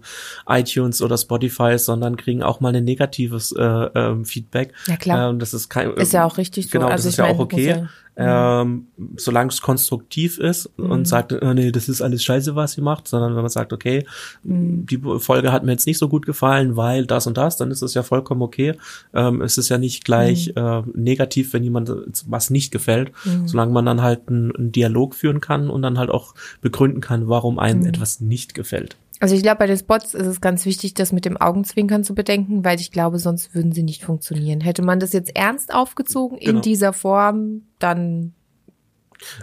iTunes 0.48 1.02
oder 1.02 1.18
Spotify, 1.18 1.78
sondern 1.78 2.16
kriegen 2.16 2.42
auch 2.42 2.60
mal 2.60 2.74
ein 2.74 2.84
negatives 2.84 3.52
äh, 3.52 3.62
äh, 3.62 4.24
Feedback. 4.24 4.72
Ja 4.86 4.96
klar. 4.96 5.30
Ähm, 5.30 5.38
das 5.38 5.52
ist 5.52 5.68
kein, 5.68 5.90
ist 5.92 6.12
ja 6.12 6.24
auch 6.24 6.38
richtig 6.38 6.66
so. 6.66 6.70
Genau, 6.72 6.86
also 6.86 7.08
das 7.08 7.12
ist 7.12 7.18
ja 7.18 7.26
auch 7.26 7.38
okay 7.38 7.86
ähm, 8.16 8.86
solange 9.16 9.50
es 9.50 9.60
konstruktiv 9.60 10.38
ist 10.38 10.70
mhm. 10.78 10.90
und 10.90 11.08
sagt, 11.08 11.32
oh, 11.32 11.52
nee, 11.52 11.70
das 11.70 11.88
ist 11.88 12.00
alles 12.00 12.24
scheiße, 12.24 12.56
was 12.56 12.72
sie 12.72 12.80
macht, 12.80 13.08
sondern 13.08 13.34
wenn 13.34 13.42
man 13.42 13.50
sagt, 13.50 13.72
okay, 13.72 14.06
mhm. 14.42 14.86
die 14.86 15.00
Folge 15.18 15.52
hat 15.52 15.64
mir 15.64 15.72
jetzt 15.72 15.86
nicht 15.86 15.98
so 15.98 16.08
gut 16.08 16.24
gefallen, 16.24 16.76
weil 16.76 17.06
das 17.06 17.26
und 17.26 17.36
das, 17.36 17.56
dann 17.58 17.70
ist 17.70 17.82
es 17.82 17.94
ja 17.94 18.02
vollkommen 18.02 18.42
okay. 18.42 18.74
Ähm, 19.12 19.42
es 19.42 19.58
ist 19.58 19.68
ja 19.68 19.76
nicht 19.76 20.04
gleich 20.04 20.52
mhm. 20.56 20.62
äh, 20.62 20.82
negativ, 20.94 21.52
wenn 21.52 21.62
jemand 21.62 21.92
was 22.26 22.50
nicht 22.50 22.72
gefällt, 22.72 23.12
mhm. 23.24 23.46
solange 23.46 23.72
man 23.72 23.84
dann 23.84 24.02
halt 24.02 24.28
einen, 24.28 24.54
einen, 24.56 24.72
Dialog 24.72 25.14
führen 25.14 25.40
kann 25.40 25.68
und 25.68 25.82
dann 25.82 25.98
halt 25.98 26.10
auch 26.10 26.34
begründen 26.60 27.00
kann, 27.00 27.28
warum 27.28 27.58
einem 27.58 27.80
mhm. 27.80 27.86
etwas 27.86 28.20
nicht 28.20 28.54
gefällt. 28.54 28.96
Also 29.20 29.34
ich 29.34 29.42
glaube, 29.42 29.58
bei 29.58 29.66
den 29.66 29.78
Spots 29.78 30.14
ist 30.14 30.26
es 30.26 30.40
ganz 30.40 30.66
wichtig, 30.66 30.94
das 30.94 31.12
mit 31.12 31.24
dem 31.24 31.36
Augenzwinkern 31.36 32.04
zu 32.04 32.14
bedenken, 32.14 32.64
weil 32.64 32.78
ich 32.80 32.90
glaube, 32.90 33.18
sonst 33.18 33.54
würden 33.54 33.72
sie 33.72 33.82
nicht 33.82 34.04
funktionieren. 34.04 34.60
Hätte 34.60 34.82
man 34.82 35.00
das 35.00 35.12
jetzt 35.12 35.34
ernst 35.34 35.72
aufgezogen 35.72 36.38
genau. 36.38 36.50
in 36.50 36.62
dieser 36.62 36.92
Form, 36.92 37.62
dann 37.78 38.34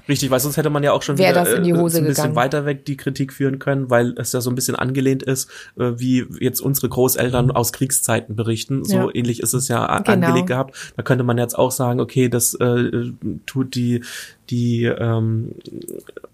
Richtig, 0.08 0.30
weil 0.30 0.40
sonst 0.40 0.58
hätte 0.58 0.70
man 0.70 0.84
ja 0.84 0.92
auch 0.92 1.02
schon 1.02 1.18
wieder 1.18 1.30
äh, 1.30 1.56
ein 1.56 1.64
bisschen 1.64 2.06
gegangen. 2.06 2.36
weiter 2.36 2.66
weg 2.66 2.86
die 2.86 2.98
Kritik 2.98 3.34
führen 3.34 3.60
können, 3.60 3.90
weil 3.90 4.14
es 4.18 4.32
ja 4.32 4.42
so 4.42 4.52
ein 4.52 4.56
bisschen 4.56 4.76
angelehnt 4.76 5.24
ist, 5.24 5.50
äh, 5.78 5.94
wie 5.96 6.26
jetzt 6.40 6.62
unsere 6.62 6.90
Großeltern 6.90 7.52
aus 7.52 7.74
Kriegszeiten 7.74 8.36
berichten. 8.36 8.84
So 8.84 8.96
ja. 8.96 9.10
ähnlich 9.14 9.42
ist 9.42 9.54
es 9.54 9.68
ja 9.68 9.86
genau. 9.98 10.28
angelegt 10.28 10.48
gehabt. 10.48 10.94
Da 10.96 11.04
könnte 11.04 11.24
man 11.24 11.38
jetzt 11.38 11.58
auch 11.58 11.72
sagen, 11.72 12.00
okay, 12.00 12.30
das 12.30 12.54
äh, 12.56 13.12
tut 13.46 13.76
die 13.76 14.04
die 14.50 14.86
ähm, 14.86 15.56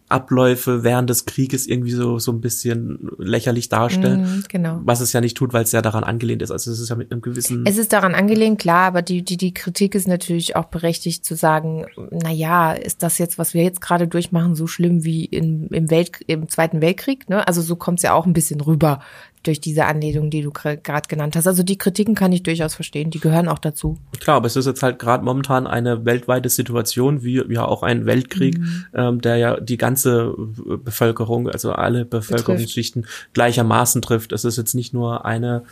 Abläufe 0.10 0.84
während 0.84 1.10
des 1.10 1.26
Krieges 1.26 1.68
irgendwie 1.68 1.92
so 1.92 2.20
so 2.20 2.32
ein 2.32 2.42
bisschen 2.42 3.10
lächerlich 3.18 3.70
darstellen. 3.70 4.22
Mm, 4.22 4.44
genau. 4.50 4.82
Was 4.84 5.02
es 5.02 5.14
ja 5.14 5.22
nicht 5.22 5.38
tut, 5.38 5.54
weil 5.54 5.64
es 5.64 5.72
ja 5.72 5.82
daran 5.82 6.04
angelehnt 6.04 6.42
ist. 6.42 6.52
Also 6.52 6.72
es 6.72 6.80
ist 6.80 6.90
ja 6.90 6.96
mit 6.96 7.12
einem 7.12 7.22
gewissen. 7.22 7.64
Es 7.66 7.78
ist 7.78 7.94
daran 7.94 8.16
angelehnt, 8.16 8.60
klar, 8.60 8.88
aber 8.88 9.02
die 9.02 9.24
die 9.24 9.38
die 9.38 9.54
Kritik 9.54 9.96
ist 9.96 10.08
natürlich 10.08 10.56
auch 10.56 10.66
berechtigt 10.66 11.24
zu 11.26 11.36
sagen, 11.36 11.86
na 12.12 12.32
ja, 12.32 12.74
ist 12.74 13.04
das 13.04 13.18
jetzt, 13.18 13.38
was 13.38 13.54
wir 13.54 13.64
jetzt 13.64 13.82
gerade 13.82 14.08
durchmachen, 14.08 14.56
so 14.56 14.68
schlimm 14.68 15.04
wie 15.04 15.26
in, 15.26 15.68
im 15.68 15.90
Welt 15.90 16.12
im 16.28 16.50
Zweiten 16.50 16.82
Weltkrieg? 16.82 17.30
Ne? 17.30 17.48
Also 17.48 17.62
so 17.62 17.76
kommt 17.76 18.00
es 18.00 18.04
ja 18.04 18.14
auch 18.14 18.26
ein 18.26 18.34
bisschen 18.34 18.62
rüber 18.62 19.02
durch 19.44 19.62
diese 19.62 19.86
Anlehnung, 19.86 20.30
die 20.30 20.42
du 20.42 20.52
gerade 20.52 21.08
genannt 21.08 21.36
hast. 21.36 21.48
Also 21.48 21.64
die 21.64 21.78
Kritiken 21.78 22.14
kann 22.14 22.32
ich 22.32 22.44
durchaus 22.44 22.76
verstehen, 22.76 23.10
die 23.10 23.20
gehören 23.20 23.48
auch 23.48 23.60
dazu. 23.60 23.98
Klar, 24.20 24.38
aber 24.38 24.48
es 24.48 24.56
ist 24.56 24.66
jetzt 24.66 24.84
halt 24.84 25.00
gerade 25.00 25.24
momentan 25.24 25.66
eine 25.66 26.04
weltweite 26.06 26.50
Situation, 26.50 27.24
wie 27.24 27.42
ja 27.50 27.66
auch 27.66 27.82
ein 27.82 28.06
Weltkrieg, 28.06 28.60
mhm. 28.60 28.86
ähm, 28.94 29.22
der 29.22 29.38
ja 29.38 29.60
die 29.60 29.78
ganze 29.78 30.34
Bevölkerung, 30.38 31.50
also 31.50 31.72
alle 31.72 32.04
Bevölkerungsschichten 32.04 33.04
betrifft. 33.04 33.34
gleichermaßen 33.34 34.02
trifft. 34.02 34.34
Es 34.34 34.44
ist 34.44 34.58
jetzt 34.58 34.76
nicht 34.76 34.94
nur 34.94 35.26
eine, 35.26 35.64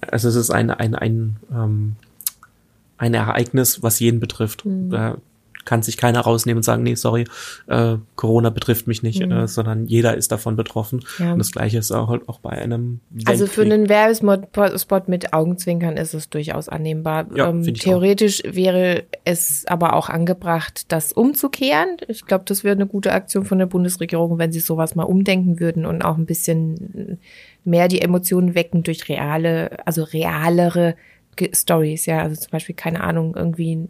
also 0.00 0.28
es 0.28 0.34
ist 0.34 0.50
ein, 0.50 0.70
ein, 0.70 0.94
ein, 0.94 1.36
ähm, 1.50 1.96
ein 2.98 3.14
Ereignis, 3.14 3.82
was 3.82 4.00
jeden 4.00 4.20
betrifft. 4.20 4.66
Mhm. 4.66 4.90
Da 4.90 5.16
kann 5.68 5.82
sich 5.82 5.98
keiner 5.98 6.20
rausnehmen 6.20 6.60
und 6.60 6.62
sagen, 6.62 6.82
nee, 6.82 6.94
sorry, 6.94 7.26
äh, 7.66 7.96
Corona 8.16 8.48
betrifft 8.48 8.86
mich 8.86 9.02
nicht, 9.02 9.20
mhm. 9.20 9.30
äh, 9.30 9.48
sondern 9.48 9.84
jeder 9.84 10.16
ist 10.16 10.32
davon 10.32 10.56
betroffen. 10.56 11.04
Ja. 11.18 11.34
Und 11.34 11.38
das 11.40 11.52
Gleiche 11.52 11.76
ist 11.76 11.92
auch, 11.92 12.08
halt 12.08 12.26
auch 12.26 12.40
bei 12.40 12.52
einem 12.52 13.00
Weltkrieg. 13.10 13.28
Also 13.28 13.46
für 13.46 13.62
einen 13.62 13.90
Werbespot 13.90 15.08
mit 15.08 15.34
Augenzwinkern 15.34 15.98
ist 15.98 16.14
es 16.14 16.30
durchaus 16.30 16.70
annehmbar. 16.70 17.26
Ja, 17.34 17.50
ähm, 17.50 17.62
theoretisch 17.74 18.42
auch. 18.46 18.54
wäre 18.54 19.04
es 19.26 19.66
aber 19.66 19.92
auch 19.92 20.08
angebracht, 20.08 20.90
das 20.90 21.12
umzukehren. 21.12 21.98
Ich 22.08 22.24
glaube, 22.24 22.44
das 22.46 22.64
wäre 22.64 22.74
eine 22.74 22.86
gute 22.86 23.12
Aktion 23.12 23.44
von 23.44 23.58
der 23.58 23.66
Bundesregierung, 23.66 24.38
wenn 24.38 24.52
sie 24.52 24.60
sowas 24.60 24.94
mal 24.94 25.04
umdenken 25.04 25.60
würden 25.60 25.84
und 25.84 26.00
auch 26.00 26.16
ein 26.16 26.24
bisschen 26.24 27.18
mehr 27.64 27.88
die 27.88 28.00
Emotionen 28.00 28.54
wecken 28.54 28.84
durch 28.84 29.06
reale, 29.10 29.86
also 29.86 30.02
realere 30.02 30.94
Stories, 31.54 32.06
ja, 32.06 32.22
also 32.22 32.40
zum 32.40 32.50
Beispiel, 32.50 32.74
keine 32.74 33.02
Ahnung, 33.02 33.34
irgendwie 33.36 33.86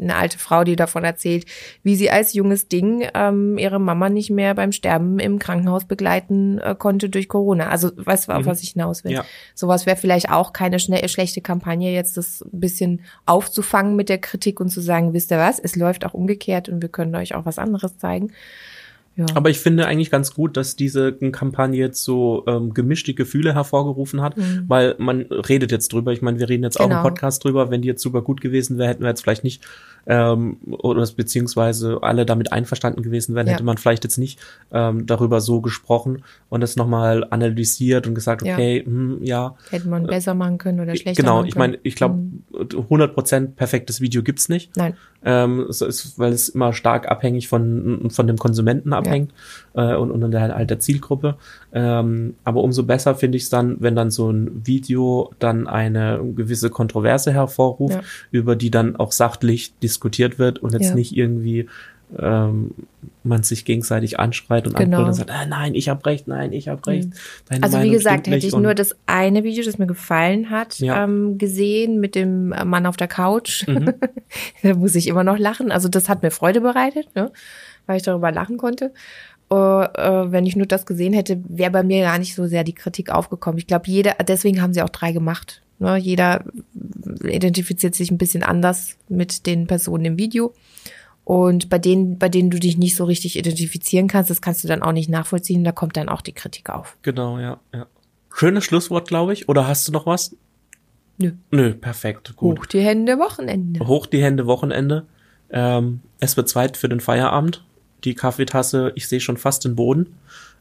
eine 0.00 0.16
alte 0.16 0.38
Frau, 0.38 0.64
die 0.64 0.76
davon 0.76 1.04
erzählt, 1.04 1.46
wie 1.82 1.96
sie 1.96 2.10
als 2.10 2.34
junges 2.34 2.68
Ding 2.68 3.06
ähm, 3.14 3.58
ihre 3.58 3.80
Mama 3.80 4.08
nicht 4.08 4.30
mehr 4.30 4.54
beim 4.54 4.72
Sterben 4.72 5.18
im 5.18 5.38
Krankenhaus 5.38 5.84
begleiten 5.84 6.58
äh, 6.58 6.74
konnte 6.78 7.08
durch 7.08 7.28
Corona. 7.28 7.68
Also 7.68 7.90
weißt 7.94 8.28
du, 8.28 8.32
auf 8.32 8.42
mhm. 8.42 8.46
was 8.46 8.62
ich 8.62 8.70
hinaus 8.70 9.04
will? 9.04 9.12
Ja. 9.12 9.24
Sowas 9.54 9.86
wäre 9.86 9.96
vielleicht 9.96 10.30
auch 10.30 10.52
keine 10.52 10.78
schnell, 10.78 11.08
schlechte 11.08 11.40
Kampagne, 11.40 11.92
jetzt 11.92 12.16
das 12.16 12.42
ein 12.42 12.60
bisschen 12.60 13.00
aufzufangen 13.26 13.96
mit 13.96 14.08
der 14.08 14.18
Kritik 14.18 14.60
und 14.60 14.68
zu 14.68 14.80
sagen, 14.80 15.12
wisst 15.12 15.30
ihr 15.30 15.38
was, 15.38 15.58
es 15.58 15.76
läuft 15.76 16.04
auch 16.04 16.14
umgekehrt 16.14 16.68
und 16.68 16.82
wir 16.82 16.88
können 16.88 17.14
euch 17.14 17.34
auch 17.34 17.46
was 17.46 17.58
anderes 17.58 17.98
zeigen. 17.98 18.32
Ja. 19.16 19.26
Aber 19.34 19.50
ich 19.50 19.60
finde 19.60 19.86
eigentlich 19.86 20.10
ganz 20.10 20.34
gut, 20.34 20.56
dass 20.56 20.74
diese 20.74 21.12
Kampagne 21.12 21.78
jetzt 21.78 22.02
so 22.02 22.44
ähm, 22.46 22.74
gemischte 22.74 23.14
Gefühle 23.14 23.54
hervorgerufen 23.54 24.20
hat, 24.20 24.36
mhm. 24.36 24.64
weil 24.66 24.96
man 24.98 25.22
redet 25.22 25.70
jetzt 25.70 25.92
drüber. 25.92 26.12
Ich 26.12 26.20
meine, 26.20 26.40
wir 26.40 26.48
reden 26.48 26.64
jetzt 26.64 26.78
genau. 26.78 26.86
auch 26.86 26.90
im 26.90 26.96
genau. 26.96 27.08
Podcast 27.08 27.44
drüber. 27.44 27.70
Wenn 27.70 27.82
die 27.82 27.88
jetzt 27.88 28.02
super 28.02 28.22
gut 28.22 28.40
gewesen 28.40 28.76
wäre, 28.76 28.88
hätten 28.88 29.02
wir 29.02 29.10
jetzt 29.10 29.22
vielleicht 29.22 29.44
nicht 29.44 29.62
ähm, 30.06 30.56
oder 30.66 31.06
beziehungsweise 31.16 31.98
alle 32.02 32.26
damit 32.26 32.52
einverstanden 32.52 33.02
gewesen 33.02 33.34
wären, 33.34 33.46
ja. 33.46 33.54
hätte 33.54 33.64
man 33.64 33.78
vielleicht 33.78 34.04
jetzt 34.04 34.18
nicht 34.18 34.38
ähm, 34.72 35.06
darüber 35.06 35.40
so 35.40 35.60
gesprochen 35.60 36.24
und 36.48 36.62
es 36.62 36.76
nochmal 36.76 37.26
analysiert 37.30 38.06
und 38.06 38.14
gesagt, 38.14 38.42
okay, 38.42 38.78
ja, 38.78 38.84
hm, 38.84 39.18
ja 39.22 39.54
hätte 39.70 39.88
man 39.88 40.06
besser 40.06 40.34
machen 40.34 40.58
können 40.58 40.80
oder 40.80 40.94
schlechter 40.96 41.22
genau, 41.22 41.42
machen 41.42 41.50
können. 41.50 41.72
Genau, 41.72 41.72
ich 41.72 41.72
meine, 41.72 41.78
ich 41.82 41.96
glaube, 41.96 42.16
mhm. 42.16 42.42
100% 42.52 43.54
perfektes 43.54 44.00
Video 44.00 44.22
gibt's 44.22 44.48
nicht. 44.48 44.76
Nein. 44.76 44.94
Ähm, 45.24 45.60
es 45.70 45.80
ist, 45.80 46.18
weil 46.18 46.32
es 46.32 46.50
immer 46.50 46.74
stark 46.74 47.10
abhängig 47.10 47.48
von 47.48 48.10
von 48.10 48.26
dem 48.26 48.36
Konsumenten 48.36 48.92
abhängt 49.06 49.32
ja. 49.74 49.92
äh, 49.92 49.96
und, 49.96 50.10
und 50.10 50.30
der, 50.30 50.54
halt 50.54 50.70
der 50.70 50.80
Zielgruppe. 50.80 51.36
Ähm, 51.72 52.34
aber 52.44 52.62
umso 52.62 52.84
besser 52.84 53.14
finde 53.14 53.36
ich 53.36 53.44
es 53.44 53.50
dann, 53.50 53.76
wenn 53.80 53.96
dann 53.96 54.10
so 54.10 54.30
ein 54.30 54.62
Video 54.64 55.32
dann 55.38 55.66
eine 55.66 56.20
gewisse 56.34 56.70
Kontroverse 56.70 57.32
hervorruft, 57.32 58.00
über 58.30 58.56
die 58.56 58.70
dann 58.70 58.96
auch 58.96 59.12
sachlich 59.12 59.72
diskutiert 59.82 60.14
diskutiert 60.14 60.38
wird 60.38 60.58
und 60.60 60.72
jetzt 60.72 60.90
ja. 60.90 60.94
nicht 60.94 61.16
irgendwie 61.16 61.68
ähm, 62.18 62.72
man 63.24 63.42
sich 63.42 63.64
gegenseitig 63.64 64.20
anschreit 64.20 64.66
und 64.66 64.76
genau. 64.76 65.04
und 65.04 65.14
sagt, 65.14 65.30
ah, 65.30 65.46
nein, 65.46 65.74
ich 65.74 65.88
habe 65.88 66.04
recht, 66.06 66.28
nein, 66.28 66.52
ich 66.52 66.68
habe 66.68 66.86
recht. 66.86 67.08
Deine 67.48 67.62
also 67.62 67.78
Meinung 67.78 67.90
wie 67.90 67.96
gesagt, 67.96 68.26
hätte 68.28 68.46
ich 68.46 68.54
nur 68.54 68.74
das 68.74 68.94
eine 69.06 69.42
Video, 69.42 69.64
das 69.64 69.78
mir 69.78 69.86
gefallen 69.86 70.50
hat, 70.50 70.78
ja. 70.78 71.02
ähm, 71.04 71.38
gesehen 71.38 71.98
mit 72.00 72.14
dem 72.14 72.50
Mann 72.50 72.86
auf 72.86 72.96
der 72.96 73.08
Couch. 73.08 73.66
Mhm. 73.66 73.94
da 74.62 74.74
muss 74.74 74.94
ich 74.94 75.08
immer 75.08 75.24
noch 75.24 75.38
lachen. 75.38 75.72
Also 75.72 75.88
das 75.88 76.08
hat 76.08 76.22
mir 76.22 76.30
Freude 76.30 76.60
bereitet, 76.60 77.08
ne? 77.14 77.32
Weil 77.86 77.96
ich 77.98 78.02
darüber 78.02 78.32
lachen 78.32 78.56
konnte. 78.56 78.92
Uh, 79.50 79.56
uh, 79.56 80.32
wenn 80.32 80.46
ich 80.46 80.56
nur 80.56 80.66
das 80.66 80.86
gesehen 80.86 81.12
hätte, 81.12 81.42
wäre 81.46 81.70
bei 81.70 81.82
mir 81.82 82.02
gar 82.02 82.18
nicht 82.18 82.34
so 82.34 82.46
sehr 82.46 82.64
die 82.64 82.72
Kritik 82.72 83.10
aufgekommen. 83.10 83.58
Ich 83.58 83.66
glaube, 83.66 83.84
jeder, 83.88 84.14
deswegen 84.26 84.62
haben 84.62 84.72
sie 84.72 84.82
auch 84.82 84.88
drei 84.88 85.12
gemacht. 85.12 85.62
Ne, 85.78 85.96
jeder 85.96 86.44
identifiziert 87.22 87.94
sich 87.94 88.10
ein 88.10 88.18
bisschen 88.18 88.42
anders 88.42 88.96
mit 89.08 89.46
den 89.46 89.66
Personen 89.66 90.04
im 90.04 90.18
Video. 90.18 90.54
Und 91.24 91.68
bei 91.68 91.78
denen, 91.78 92.18
bei 92.18 92.28
denen 92.28 92.50
du 92.50 92.58
dich 92.58 92.76
nicht 92.76 92.96
so 92.96 93.04
richtig 93.04 93.38
identifizieren 93.38 94.08
kannst, 94.08 94.30
das 94.30 94.42
kannst 94.42 94.62
du 94.62 94.68
dann 94.68 94.82
auch 94.82 94.92
nicht 94.92 95.08
nachvollziehen, 95.08 95.64
da 95.64 95.72
kommt 95.72 95.96
dann 95.96 96.08
auch 96.08 96.20
die 96.20 96.32
Kritik 96.32 96.70
auf. 96.70 96.96
Genau, 97.02 97.38
ja, 97.38 97.60
ja. 97.72 97.86
Schönes 98.32 98.64
Schlusswort, 98.64 99.08
glaube 99.08 99.32
ich. 99.32 99.48
Oder 99.48 99.66
hast 99.66 99.88
du 99.88 99.92
noch 99.92 100.06
was? 100.06 100.36
Nö. 101.18 101.32
Nö, 101.50 101.72
perfekt. 101.74 102.34
Gut. 102.36 102.58
Hoch 102.58 102.66
die 102.66 102.80
Hände 102.80 103.18
Wochenende. 103.18 103.86
Hoch 103.86 104.06
die 104.06 104.22
Hände 104.22 104.46
Wochenende. 104.46 105.06
Ähm, 105.50 106.00
es 106.20 106.36
wird 106.36 106.48
Zeit 106.48 106.76
für 106.76 106.88
den 106.88 107.00
Feierabend. 107.00 107.64
Die 108.04 108.14
Kaffeetasse, 108.14 108.92
ich 108.94 109.08
sehe 109.08 109.20
schon 109.20 109.36
fast 109.36 109.64
den 109.64 109.76
Boden. 109.76 110.14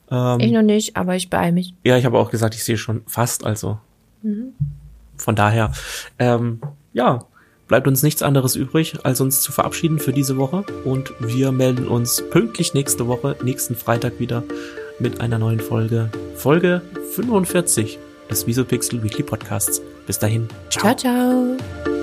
Ähm, 0.10 0.40
ich 0.40 0.52
noch 0.52 0.62
nicht, 0.62 0.96
aber 0.96 1.16
ich 1.16 1.30
beeile 1.30 1.52
mich. 1.52 1.74
Ja, 1.84 1.98
ich 1.98 2.06
habe 2.06 2.18
auch 2.18 2.32
gesagt, 2.32 2.56
ich 2.56 2.64
sehe 2.64 2.78
schon 2.78 3.04
fast, 3.06 3.46
also. 3.46 3.80
Mhm 4.22 4.54
von 5.18 5.36
daher, 5.36 5.72
ähm, 6.20 6.62
ja, 6.94 7.26
bleibt 7.68 7.88
uns 7.88 8.04
nichts 8.04 8.22
anderes 8.22 8.56
übrig, 8.56 8.98
als 9.04 9.22
uns 9.22 9.42
zu 9.42 9.52
verabschieden 9.52 10.00
für 10.00 10.14
diese 10.14 10.38
Woche. 10.38 10.64
Und 10.84 11.14
wir 11.20 11.52
melden 11.52 11.88
uns 11.88 12.24
pünktlich 12.30 12.74
nächste 12.74 13.08
Woche, 13.08 13.36
nächsten 13.44 13.76
Freitag 13.76 14.20
wieder 14.20 14.44
mit 15.00 15.22
einer 15.22 15.40
neuen 15.40 15.60
Folge. 15.60 16.10
Folge 16.36 16.82
45 17.16 17.98
des 18.30 18.46
Visopixel 18.46 19.04
Weekly 19.04 19.24
Podcasts. 19.24 19.82
Bis 20.06 20.20
dahin. 20.20 20.48
Ciao, 20.70 20.96
ciao. 20.96 21.58
ciao. 21.58 22.03